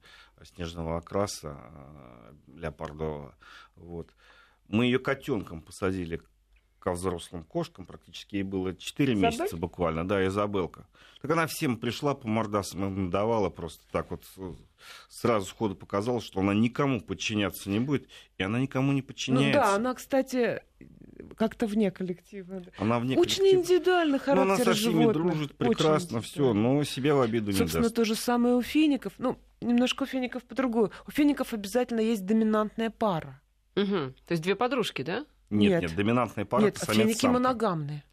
[0.56, 3.36] снежного окраса, э, леопардового.
[3.76, 4.10] Вот.
[4.70, 6.22] Мы ее котенком посадили
[6.80, 9.26] ко взрослым кошкам, практически ей было 4 Изабель?
[9.40, 10.88] месяца буквально, да, Изабелка.
[11.22, 14.54] Так она всем пришла, по мордасам давала, просто так вот э,
[15.10, 19.60] сразу сходу показала, что она никому подчиняться не будет, и она никому не Ну подчиняется.
[19.60, 20.62] да, она, кстати,
[21.36, 22.64] как-то вне коллектива.
[22.78, 23.62] Она вне Очень коллектива.
[23.62, 25.14] индивидуально характер Но она со всеми животных.
[25.14, 27.96] дружит прекрасно, все, но себя в обиду не Собственно, даст.
[27.96, 29.14] то же самое у фиников.
[29.18, 30.92] Ну, немножко у фиников по-другому.
[31.08, 33.42] У фиников обязательно есть доминантная пара.
[33.78, 34.14] Угу.
[34.26, 35.26] То есть две подружки, да?
[35.50, 35.82] Нет, Нет.
[35.84, 37.40] нет, доминантная пара Нет, это самец финики самка.
[37.40, 38.04] моногамные.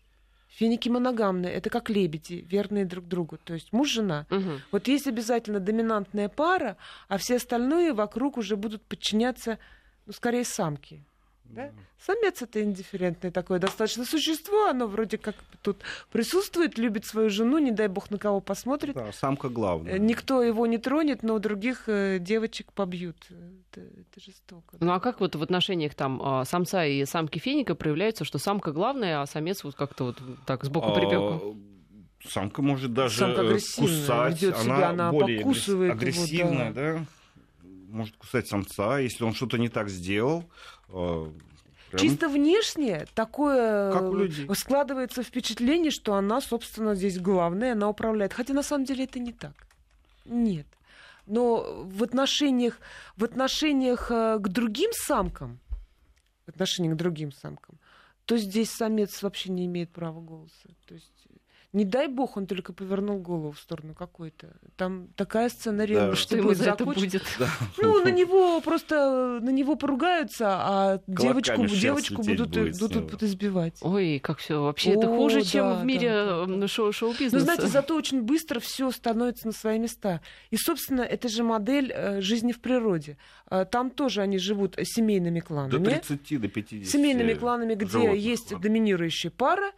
[0.49, 1.53] Финики моногамные.
[1.53, 3.39] Это как лебеди, верные друг другу.
[3.39, 4.27] То есть муж-жена.
[4.31, 4.51] Угу.
[4.71, 6.77] Вот есть обязательно доминантная пара,
[7.09, 9.59] а все остальные вокруг уже будут подчиняться,
[10.07, 11.05] ну, скорее, самке.
[11.45, 11.71] Да?
[12.05, 15.79] Самец это индифферентное такое достаточно существо, оно вроде как тут
[16.11, 18.95] присутствует, любит свою жену, не дай бог на кого посмотрит.
[18.95, 19.95] Да, самка главная.
[19.95, 23.17] Э, Никто его не тронет, но других э, девочек побьют.
[23.31, 24.77] Это, это жестоко.
[24.81, 28.73] Ну а как вот в отношениях там а, самца и самки феника проявляется, что самка
[28.73, 31.57] главная, а самец вот как-то вот так сбоку А, припеку?
[32.29, 37.05] Самка может даже Самка э, кусать, себя, она более покусывает его, агрессивная, да.
[37.89, 40.45] Может кусать самца, если он что-то не так сделал.
[40.89, 41.31] Э,
[41.91, 48.33] прям Чисто внешне такое э, складывается впечатление, что она, собственно, здесь главная, она управляет.
[48.33, 49.67] Хотя на самом деле это не так.
[50.25, 50.67] Нет.
[51.27, 52.79] Но в отношениях,
[53.17, 55.59] в отношениях э, к другим самкам,
[56.47, 57.79] в отношении к другим самкам,
[58.27, 60.69] то здесь самец вообще не имеет права голоса.
[60.87, 61.29] То есть
[61.75, 64.49] не дай бог, он только повернул голову в сторону какой-то.
[64.77, 66.15] Там такая сценария, Да.
[66.17, 67.23] Что ему за это будет?
[67.39, 67.49] Да.
[67.83, 73.79] Ну, на него просто на него поругаются, а девочку, девочку будут, будет будут, будут избивать.
[73.83, 77.41] Ой, как все вообще это О, хуже, да, чем в мире да, шоу- Но шоу-бизнеса.
[77.45, 80.21] знаете, зато очень быстро все становится на свои места.
[80.51, 83.17] И, собственно, это же модель э, жизни в природе.
[83.51, 85.85] Э, Там тоже они живут семейными До кланами.
[85.85, 86.89] 30, до 50.
[86.89, 89.73] семейными кланами, где есть доминирующая пара,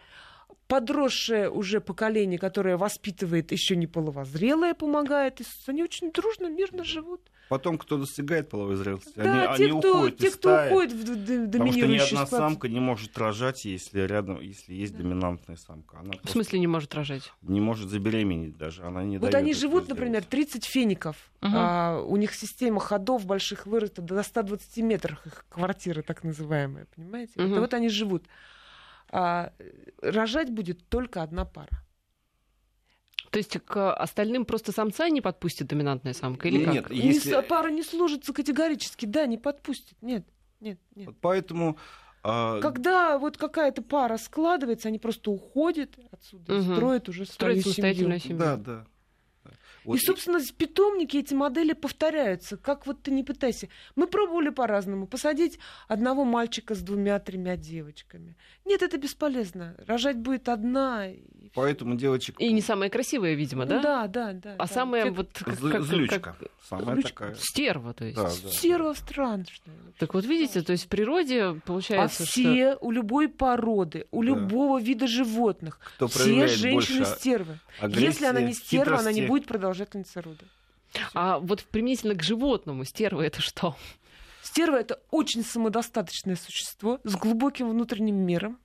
[0.69, 5.41] подросшее уже поколение, которое воспитывает еще не половозрелое, помогает.
[5.41, 7.21] И они очень дружно, мирно живут.
[7.49, 10.69] Потом, кто достигает половой зрелости, Да, они, те, они кто, уходят те, из кто стаи,
[10.69, 11.15] уходит в д-
[11.47, 15.99] д- Потому что ни одна самка не может рожать, если рядом, если есть доминантная самка.
[16.01, 17.33] Она В смысле не может рожать?
[17.43, 18.83] не может забеременеть даже.
[18.83, 20.01] Она не Вот они живут, сделать.
[20.01, 21.17] например, 30 феников.
[21.41, 21.53] Мгм.
[21.57, 27.35] А, у них система ходов больших вырыта до 120 метров, их квартира так называемая, понимаете?
[27.37, 27.53] Мгм.
[27.53, 28.25] Это вот они живут.
[29.19, 29.51] А,
[30.03, 31.83] рожать будет только одна пара.
[33.31, 36.75] То есть к остальным просто самца не подпустит доминантная самка или как?
[36.75, 37.41] Нет, Не если...
[37.49, 39.97] пара не служится категорически, да, не подпустит.
[40.03, 40.27] Нет,
[40.61, 41.07] нет, нет.
[41.07, 41.79] Вот Поэтому...
[42.23, 46.75] а, Когда вот какая-то пара складывается, они просто уходят отсюда и Мгм.
[46.75, 47.63] строят уже свою семью.
[47.63, 48.39] самостоятельную семью.
[48.39, 48.57] Да.
[48.57, 48.87] да.
[49.87, 52.57] Вот и, собственно, с питомники эти модели повторяются.
[52.57, 53.69] Как вот ты не пытайся.
[53.95, 55.07] Мы пробовали по-разному.
[55.07, 58.37] Посадить одного мальчика с двумя-тремя девочками.
[58.65, 59.75] Нет, это бесполезно.
[59.87, 61.09] Рожать будет одна.
[61.09, 61.51] и всё.
[61.55, 62.37] Поэтому девочек...
[62.41, 63.81] И не самая красивая, видимо, да?
[63.81, 64.55] Да, да, да.
[64.59, 64.67] А да.
[64.67, 66.19] самая вот как, как- злючка.
[66.21, 66.37] как-
[66.69, 67.11] Самая Злючка.
[67.27, 67.35] такая.
[67.37, 68.17] стерва, то есть.
[68.17, 68.51] Да, да.
[68.51, 69.77] Стерва страшная.
[69.99, 74.23] Так вот видите, то есть в природе А получается, что все у любой породы, у
[74.23, 74.27] Да.
[74.31, 77.61] любого вида животных, Кто все женщины больше стервы.
[77.81, 80.45] агрессии, Если она не стерва, она не хитрости, будет продолжательницей рода.
[81.15, 83.77] А вот применительно к животному стерва это что?
[84.43, 88.59] Стерва это очень самодостаточное существо с глубоким внутренним миром,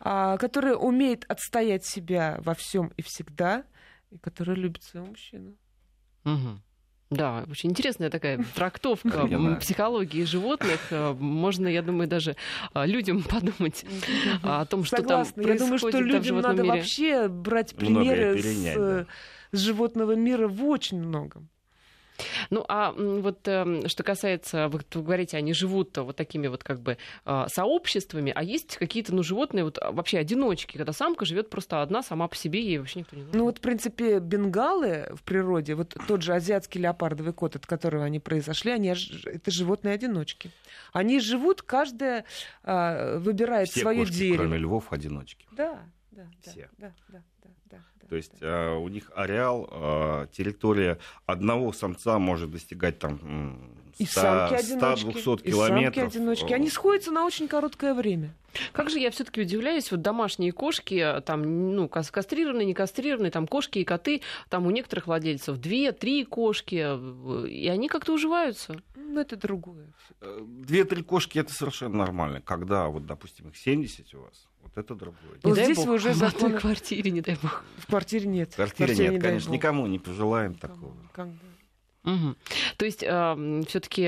[0.00, 3.64] а, которое умеет отстоять себя во всем и всегда,
[4.10, 5.56] и которое любит своего мужчину.
[6.24, 6.62] Мгм.
[7.10, 9.28] Да, очень интересная такая трактовка
[9.60, 10.80] психологии животных.
[10.90, 12.36] Э, Можно, я думаю, даже
[12.74, 13.84] а, людям подумать
[14.42, 15.40] о том, что там Согласна.
[15.40, 16.76] Я думаю, что происходит людям надо мире.
[16.76, 19.06] вообще брать примеры с, э,
[19.52, 21.48] с животного мира в очень многом.
[22.50, 26.98] Ну, а вот эм, что касается, вы говорите, они живут вот такими вот как бы
[27.24, 31.82] а, сообществами, а есть какие-то, ну, животные, вот а, вообще одиночки, когда самка живет просто
[31.82, 33.38] одна, сама по себе, ей вообще никто не нужен.
[33.38, 38.04] Ну вот, в принципе, бенгалы в природе, вот тот же азиатский леопардовый кот, от которого
[38.04, 40.50] они произошли, они это животные-одиночки.
[40.92, 42.24] Они живут, каждая
[42.62, 44.36] а, выбирает все свое кошки, дерево.
[44.36, 45.46] кроме львов, одиночки.
[45.52, 46.68] Да, да, да, Все.
[46.78, 47.22] да, да, да,
[47.70, 48.46] да, да, То есть да.
[48.72, 55.06] а, у них ареал, а, территория одного самца может достигать там м, и 100, самки-одиночки,
[55.18, 55.94] 100-200 и километров.
[56.12, 56.52] самки-одиночки.
[56.52, 58.34] О, Они сходятся на очень короткое время.
[58.72, 63.46] Как же я все-таки удивляюсь, вот домашние кошки, там, ну, кас- кастрированные, не кастрированные, там
[63.46, 68.80] кошки и коты, там у некоторых владельцев две-три кошки, э, и они как-то уживаются.
[68.96, 69.92] Ну, это другое.
[70.20, 72.40] э, Две-три кошки это совершенно нормально.
[72.40, 75.38] Когда, вот, допустим, их 70 у вас, вот это другое.
[75.44, 77.64] Не здесь бог, вы уже в одной законы- квартире, не дай бог.
[77.78, 78.52] В квартире нет.
[78.52, 80.94] В квартире нет, не конечно, никому не пожелаем такого.
[81.02, 81.32] никогда.
[82.04, 82.36] Мгм.
[82.78, 84.04] То есть все-таки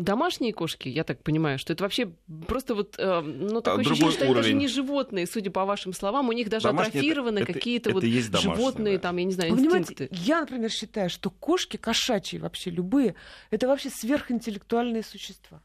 [0.00, 2.10] домашние кошки, я так понимаю, что это вообще
[2.46, 4.58] просто вот э, ну, такое другой ощущение, что они даже уровень.
[4.60, 8.40] не животные, судя по вашим словам, у них даже Домашние атрофированы это- какие-то это вот
[8.40, 9.02] животные, да.
[9.02, 10.08] там, я не знаю, инстинкты.
[10.12, 13.14] я, например, считаю, что кошки, кошачьи вообще любые,
[13.50, 15.60] это вообще сверхинтеллектуальные существа.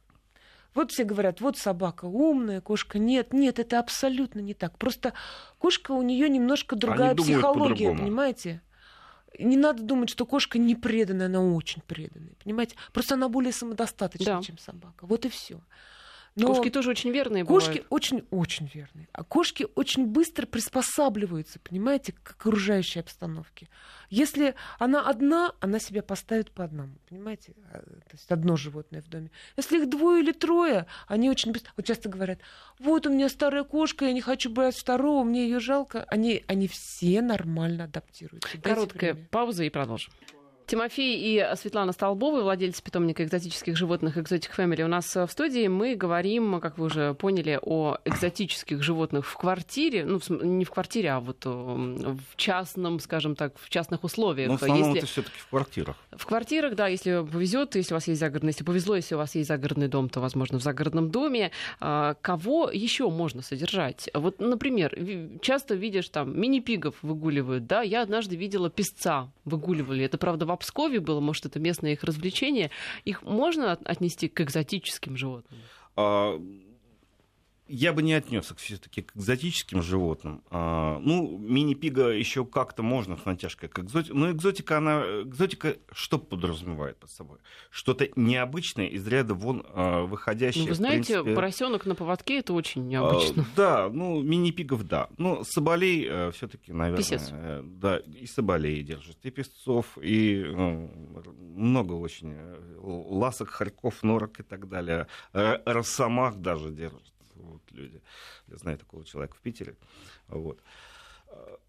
[0.78, 3.34] Вот все говорят, вот собака умная, кошка нет.
[3.34, 4.78] Нет, это абсолютно не так.
[4.78, 5.14] Просто
[5.58, 8.62] кошка у нее немножко другая Они психология, понимаете?
[9.40, 12.76] Не надо думать, что кошка не преданная, она очень преданная, понимаете?
[12.94, 14.44] Просто она более самодостаточна, да.
[14.44, 15.08] чем собака.
[15.08, 15.60] Вот и все.
[16.38, 19.08] Но кошки тоже очень верные Кошки очень-очень верные.
[19.12, 23.68] А кошки очень быстро приспосабливаются, понимаете, к окружающей обстановке.
[24.10, 27.54] Если она одна, она себя поставит по одному, понимаете?
[27.72, 29.32] А, то есть одно животное в доме.
[29.58, 31.72] Если их двое или трое, они очень быстро...
[31.76, 32.40] Вот часто говорят,
[32.80, 36.04] вот у меня старая кошка, я не хочу брать второго, мне ее жалко.
[36.08, 38.58] Они, они все нормально адаптируются.
[38.62, 40.14] Короткая пауза и продолжим.
[40.68, 45.66] Тимофей и Светлана Столбовы, владельцы питомника экзотических животных Exotic Family, у нас в студии.
[45.70, 50.04] Мы говорим, как вы уже поняли, о экзотических животных в квартире.
[50.04, 54.50] Ну, не в квартире, а вот в частном, скажем так, в частных условиях.
[54.50, 54.98] Но в основном если...
[54.98, 55.96] это все-таки в квартирах.
[56.12, 59.36] В квартирах, да, если повезет, если у вас есть загородный, если повезло, если у вас
[59.36, 61.52] есть загородный дом, то, возможно, в загородном доме.
[61.80, 64.10] А, кого еще можно содержать?
[64.14, 64.94] Вот, например,
[65.42, 70.04] часто видишь там мини-пигов выгуливают, да, я однажды видела песца выгуливали.
[70.04, 72.72] Это, правда, в Пскове было, может, это местное их развлечение.
[73.06, 75.60] Их можно отнести к экзотическим животным?
[75.96, 76.40] А,
[77.68, 80.44] я бы не отнес их все-таки к экзотическим животным.
[80.50, 84.14] А, ну, мини-пига еще как-то можно с натяжкой к экзотике.
[84.14, 87.40] Но экзотика, она, экзотика что подразумевает под собой?
[87.70, 90.64] Что-то необычное, из ряда вон а, выходящее.
[90.64, 91.36] Ну, вы знаете, принципе...
[91.36, 93.44] поросенок на поводке это очень необычно.
[93.44, 95.10] А, да, ну, мини-пигов, да.
[95.18, 96.98] Ну, соболей э, все-таки, наверное.
[96.98, 97.30] Писец.
[97.32, 100.92] Э, да, и соболей держат, и песцов, и ну,
[101.56, 105.08] много очень э, ласок, хорьков, норок и так далее.
[105.34, 107.04] Росомах даже держат
[107.44, 108.02] вот люди.
[108.48, 109.76] Я знаю такого человека в Питере.
[110.28, 110.62] Вот.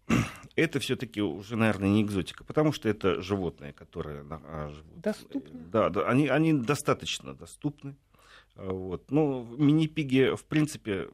[0.55, 5.01] Это все-таки уже, наверное, не экзотика, потому что это животные, которые а, живут.
[5.01, 5.59] Доступны.
[5.71, 7.95] Да, да они, они достаточно доступны.
[8.55, 9.11] Вот.
[9.11, 11.09] Ну, мини-пиги, в принципе,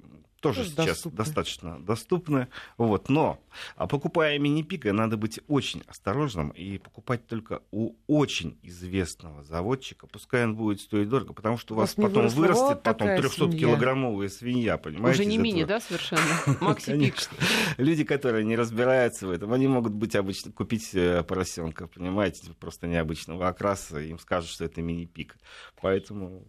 [0.46, 1.18] тоже ну, сейчас доступны.
[1.18, 2.48] достаточно доступны.
[2.78, 3.10] Вот.
[3.10, 3.40] Но,
[3.76, 10.06] а покупая мини-пика, надо быть очень осторожным и покупать только у очень известного заводчика.
[10.06, 14.30] Пускай он будет стоить дорого, потому что у вас, вас потом вырастет вот потом 300-килограммовая
[14.30, 15.22] свинья, понимаете?
[15.22, 16.22] Уже не мини, да, совершенно?
[16.62, 17.16] Макси-пик.
[17.78, 22.88] Люди, которые не разбираются в этом, они могут быть обычно купить э, поросенка, понимаете, просто
[22.88, 25.38] необычного окраса, им скажут, что это мини-пик.
[25.82, 26.46] Поэтому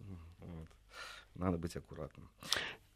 [1.37, 2.29] надо быть аккуратным.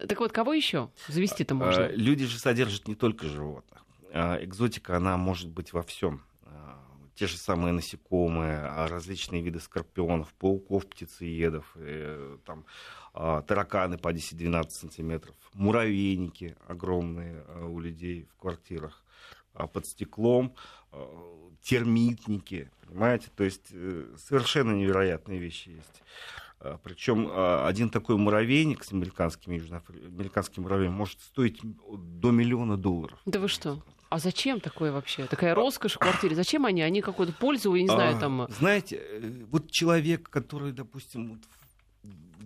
[0.08, 1.86] Так вот, кого еще завести-то можно?
[1.86, 3.86] А, люди же содержат не только животных.
[4.14, 6.24] А, экзотика, она может быть во всем.
[6.44, 6.80] А,
[7.16, 12.66] те же самые насекомые, различные виды скорпионов, пауков, птицеедов, э, там,
[13.14, 19.04] тараканы по 10-12 сантиметров, муравейники огромные у людей в квартирах,
[19.74, 20.56] под стеклом,
[21.62, 23.30] термитники, понимаете?
[23.36, 26.04] То есть э, совершенно невероятные вещи есть.
[26.64, 33.20] А, Причем а, один такой муравейник с американским, американским муравьем может стоить до миллиона долларов.
[33.26, 33.82] Да вы что?
[34.10, 35.26] А зачем такое вообще?
[35.26, 36.36] Такая роскошь в квартире.
[36.36, 36.82] Зачем они?
[36.82, 38.48] Они какую-то пользу, я не знаю, а, там...
[38.50, 41.61] Знаете, э, вот человек, который, допустим, в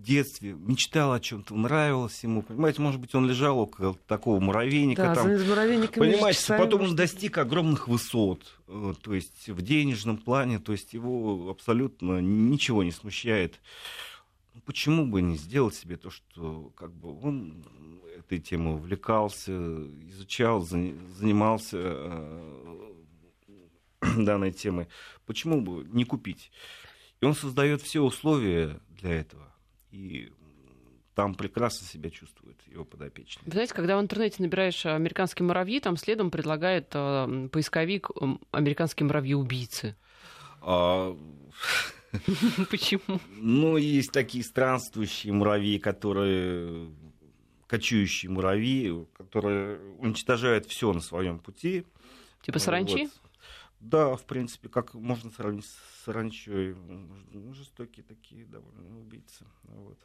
[0.06, 5.14] детстве мечтал о чем-то, нравилось ему, понимаете, может быть, он лежал около такого муравейника, да,
[5.14, 10.94] там, понимаете, потом он достиг огромных высот, э, то есть в денежном плане, то есть
[10.94, 13.60] его абсолютно ничего не смущает.
[14.64, 17.64] Почему бы не сделать себе то, что как бы он
[18.16, 19.52] этой темой увлекался,
[20.08, 22.92] изучал, занимался э,
[24.16, 24.86] данной темой,
[25.26, 26.50] почему бы не купить?
[27.20, 29.55] И он создает все условия для этого.
[29.90, 30.30] И
[31.14, 33.42] там прекрасно себя чувствует его подопечный.
[33.46, 38.10] Вы знаете, когда в интернете набираешь американские муравьи, там следом предлагает э, поисковик
[38.50, 39.96] американские муравьи-убийцы.
[40.60, 41.16] А...
[42.70, 43.20] Почему?
[43.36, 46.90] Ну, есть такие странствующие муравьи, которые
[47.66, 51.84] кочующие муравьи, которые уничтожают все на своем пути.
[52.42, 53.04] Типа саранчи?
[53.04, 53.10] Вот.
[53.80, 56.76] Да, в принципе, как можно сравнить с саранчой.
[57.52, 59.44] Жестокие такие довольно убийцы.
[59.64, 59.98] Вот.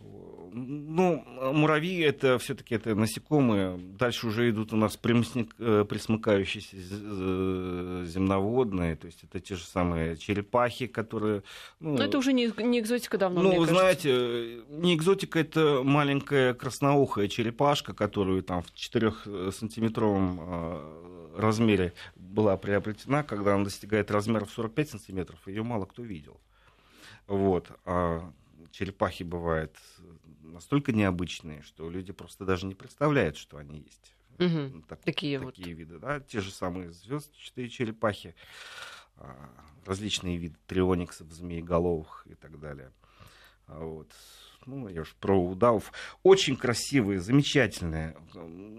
[0.00, 3.76] Ну, муравьи это все-таки это насекомые.
[3.76, 9.64] Дальше уже идут у нас примсник, э, присмыкающиеся э, земноводные, то есть это те же
[9.64, 11.42] самые черепахи, которые.
[11.80, 13.42] Ну, Но это уже не, не экзотика давно.
[13.42, 21.92] Ну, вы знаете, не экзотика это маленькая красноухая черепашка, которую там в 4-сантиметровом э, размере
[22.28, 26.40] была приобретена, когда она достигает размеров 45 сантиметров, ее мало кто видел.
[27.26, 27.70] Вот.
[27.84, 28.32] А
[28.70, 29.76] черепахи бывают
[30.42, 34.14] настолько необычные, что люди просто даже не представляют, что они есть.
[34.38, 34.82] Угу.
[34.88, 35.78] Так, такие, такие вот.
[35.78, 38.36] виды, да, те же самые звездчатые черепахи,
[39.16, 39.50] а,
[39.84, 42.92] различные виды триониксов, змееголовых и так далее.
[43.66, 44.12] А вот.
[44.66, 45.92] Ну, я уж про удавов,
[46.22, 48.16] очень красивые, замечательные.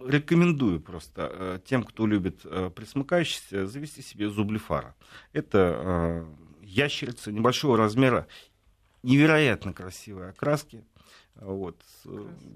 [0.06, 4.96] Рекомендую просто э, тем, кто любит э, присмыкающихся, завести себе зублифара.
[5.34, 6.26] Это
[6.62, 8.28] ящерица небольшого размера,
[9.04, 10.84] невероятно красивые окраски.
[11.42, 11.78] Вот.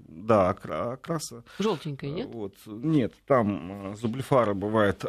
[0.08, 1.42] Да, окраса.
[1.58, 2.28] Желтенькая, нет?
[2.32, 2.54] Вот.
[2.66, 5.04] Нет, там зублифара бывает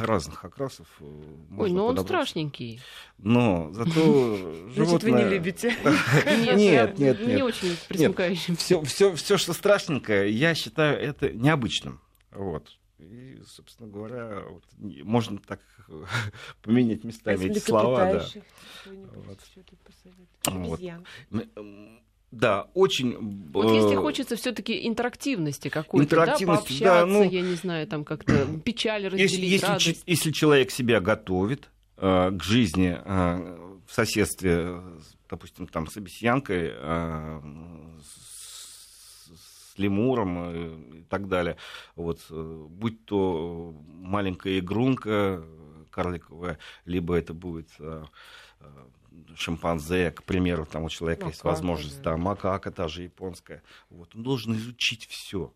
[0.00, 0.86] разных окрасов.
[1.00, 2.80] Ой, но ну он страшненький.
[3.18, 4.74] Но зато животное...
[4.74, 5.76] Значит, вы не любите.
[6.56, 7.26] Нет, нет, нет.
[7.26, 8.56] Не очень присмыкающим.
[8.56, 12.00] Все, все, все, что страшненькое, я считаю это необычным.
[12.30, 12.78] Вот.
[12.98, 15.60] И, собственно говоря, вот, можно так
[16.62, 18.12] поменять местами эти слова.
[18.12, 18.26] Да.
[20.44, 20.80] Вот.
[22.32, 23.16] Да, очень.
[23.52, 28.04] Вот если э, хочется все-таки интерактивности какой-то, да, пообщаться, да, ну, я не знаю, там
[28.04, 30.02] как-то печаль разделить, если, если, радость.
[30.06, 34.80] если человек себя готовит э, к жизни э, в соседстве,
[35.30, 37.40] допустим, там с обезьянкой, э,
[38.02, 41.56] с, с лемуром э, и так далее,
[41.94, 45.44] вот, э, будь то маленькая игрунка
[45.90, 47.70] карликовая, либо это будет
[49.36, 53.62] шимпанзе, к примеру, там у человека макака, есть возможность, да, макака та же японская.
[53.90, 55.52] Вот, он должен изучить все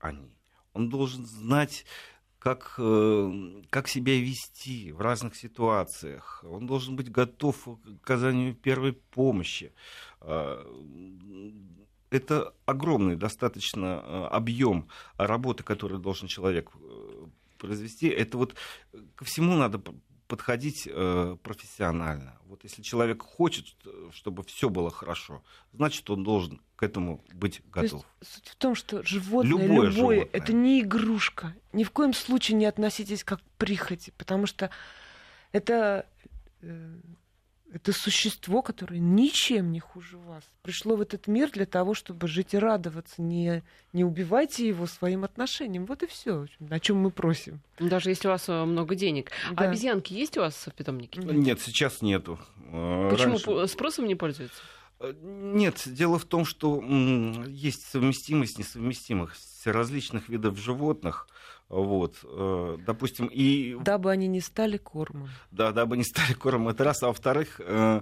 [0.00, 0.36] о ней.
[0.72, 1.84] Он должен знать,
[2.38, 6.44] как, э, как себя вести в разных ситуациях.
[6.46, 9.72] Он должен быть готов к оказанию первой помощи.
[10.20, 10.62] А,
[12.10, 17.26] это огромный достаточно э, объем работы, который должен человек э,
[17.56, 18.08] произвести.
[18.08, 18.54] Это вот
[19.14, 19.80] ко всему надо
[20.26, 22.38] подходить э, профессионально.
[22.46, 23.66] Вот если человек хочет,
[24.12, 28.02] чтобы все было хорошо, значит, он должен к этому быть готов.
[28.02, 30.28] То есть, суть в том, что животное любое, любое животное.
[30.32, 31.54] это не игрушка.
[31.72, 34.70] Ни в коем случае не относитесь как к прихоти, потому что
[35.52, 36.06] это
[36.62, 36.96] э,
[37.74, 40.44] это существо, которое ничем не хуже вас.
[40.62, 43.20] Пришло в этот мир для того, чтобы жить и радоваться.
[43.20, 45.84] Не, не убивайте его своим отношением.
[45.84, 47.60] Вот и все, о чем мы просим.
[47.80, 49.32] Даже если у вас э, много денег.
[49.50, 49.64] А да.
[49.64, 51.20] А обезьянки есть у вас в питомнике?
[51.20, 52.38] Нет, сейчас нету.
[52.70, 53.66] Э, Почему Раньше...
[53.72, 54.62] спросом не пользуются?
[55.00, 56.80] Э, нет, дело в том, что
[57.48, 61.26] есть совместимость несовместимых различных видов животных.
[61.74, 63.76] Вот, э, допустим, и...
[63.80, 65.28] Дабы они не стали кормом.
[65.50, 67.02] Да, дабы не стали кормом, это раз.
[67.02, 68.00] А во-вторых, э,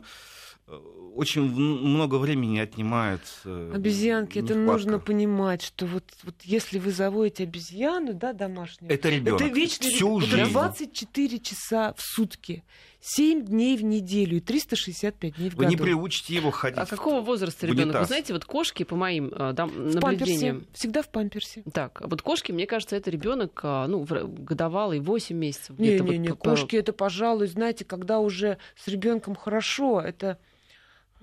[1.14, 3.22] очень много времени отнимают.
[3.46, 9.08] Э, Обезьянки, это нужно понимать, что вот, вот если вы заводите обезьяну, да, домашнюю, это
[9.08, 9.40] ребенок.
[9.40, 10.52] Это вечный Всю это жизнь.
[10.52, 12.64] 24 часа в сутки.
[13.04, 15.70] 7 дней в неделю и 365 дней в Вы году.
[15.70, 16.78] не приучите его ходить.
[16.78, 17.98] А какого возраста ребенок?
[17.98, 20.60] Вы знаете, вот кошки, по моим э, да, наблюдениям...
[20.60, 20.72] Памперсе.
[20.72, 21.64] Всегда в памперсе.
[21.72, 25.76] Так, а вот кошки, мне кажется, это ребенок а, ну, годовалый, 8 месяцев.
[25.80, 30.38] Не, не, не, вот, кошки это, пожалуй, знаете, когда уже с ребенком хорошо, это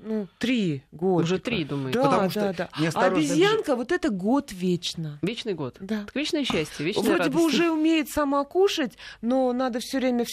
[0.02, 1.24] ну, три года.
[1.24, 1.94] Уже три, думаю.
[1.94, 2.70] Да, Потому да, да.
[2.94, 5.20] А обезьянка, вот это год вечно.
[5.22, 5.78] Вечный год.
[5.80, 6.04] Да.
[6.06, 7.36] Так вечное счастье, вечная Вроде радость.
[7.38, 10.26] бы уже умеет сама кушать, но надо все время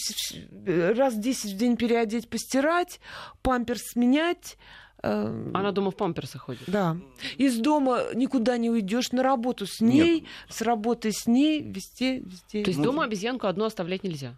[0.97, 3.01] раз в 10 в день переодеть, постирать,
[3.43, 4.57] памперс менять.
[5.03, 6.63] Э, Она дома в памперсах ходит.
[6.67, 6.97] Да.
[7.37, 10.29] Из дома никуда не уйдешь, на работу с ней, Нет.
[10.49, 12.63] с работы с ней, везде, везде.
[12.65, 14.35] То есть дома обезьянку одну оставлять нельзя?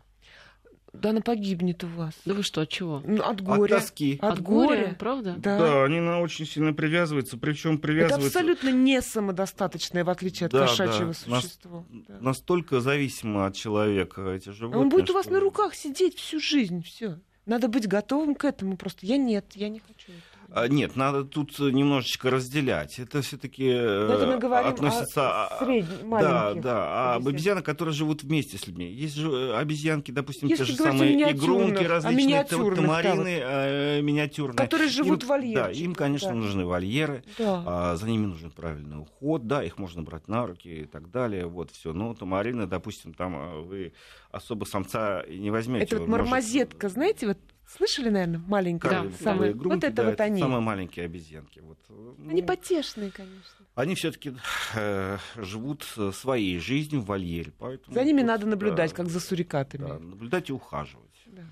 [1.00, 2.14] Да она погибнет у вас.
[2.24, 3.02] Да вы что, от чего?
[3.04, 3.76] Ну, от горя.
[3.76, 4.18] От тоски.
[4.20, 5.34] От, от горя, горя, правда?
[5.38, 5.58] Да.
[5.58, 8.38] да, они на очень сильно привязываются, причем привязываются...
[8.38, 11.14] Это абсолютно не самодостаточное, в отличие от да, кошачьего да.
[11.14, 11.84] существа.
[11.90, 12.04] Нас...
[12.08, 12.16] Да.
[12.20, 14.82] Настолько зависимо от человека эти животные.
[14.82, 15.34] Он будет у вас что...
[15.34, 17.18] на руках сидеть всю жизнь, все.
[17.46, 19.06] Надо быть готовым к этому просто.
[19.06, 20.22] Я нет, я не хочу этого.
[20.50, 22.98] А, нет, надо тут немножечко разделять.
[22.98, 25.46] Это все-таки э, относится...
[25.46, 28.90] О среднем, да, да, а об обезьянах, которые живут вместе с людьми.
[28.90, 34.00] Есть же э, обезьянки, допустим, Если те же самые игрунки а различные, а тамарины э,
[34.00, 34.56] миниатюрные.
[34.56, 35.54] Которые живут им, в вольере.
[35.54, 36.34] Да, им, конечно, да.
[36.36, 37.62] нужны вольеры, да.
[37.66, 41.46] а, за ними нужен правильный уход, да, их можно брать на руки и так далее,
[41.46, 41.92] вот все.
[41.92, 43.92] Но тамарины, допустим, там вы
[44.30, 45.84] особо самца не возьмете.
[45.84, 46.94] Это вот мармозетка, может...
[46.94, 47.38] знаете, вот
[47.68, 48.88] Слышали, наверное, маленькая?
[48.88, 49.68] Да, самые, да.
[49.68, 50.40] вот это да, вот это они.
[50.40, 51.60] Самые маленькие обезьянки.
[51.60, 51.78] Вот.
[51.88, 53.66] Ну, они потешные, конечно.
[53.74, 54.34] Они все-таки
[54.74, 57.52] э, живут своей жизнью в вольере.
[57.58, 59.86] Поэтому за ними вот, надо наблюдать, да, как за сурикатами.
[59.86, 61.04] Да, наблюдать и ухаживать.
[61.26, 61.42] Да.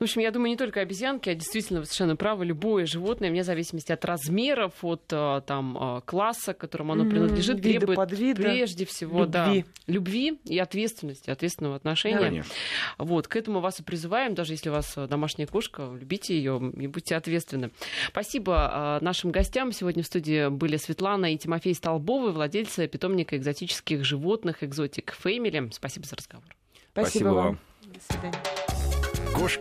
[0.00, 3.44] В общем, я думаю, не только обезьянки, а действительно, вы совершенно правы, любое животное, вне
[3.44, 7.62] зависимости от размеров, от э, там, э, класса, к которому оно принадлежит, mm-hmm.
[7.62, 9.30] требует подвида, прежде всего любви.
[9.30, 9.52] Да,
[9.86, 12.18] любви и ответственности, ответственного отношения.
[12.18, 12.54] Конечно.
[12.96, 16.72] Вот, к этому вас и призываем, даже если у вас э, домашняя кошка, любите ее
[16.78, 17.70] и будьте ответственны.
[18.08, 19.70] Спасибо нашим гостям.
[19.70, 25.68] Сегодня в студии были Светлана и Тимофей Столбовы, владельцы питомника экзотических животных «Экзотик Фэмили».
[25.72, 26.56] Спасибо за разговор.
[26.92, 27.58] Спасибо, Спасибо вам.
[27.82, 28.59] До свидания.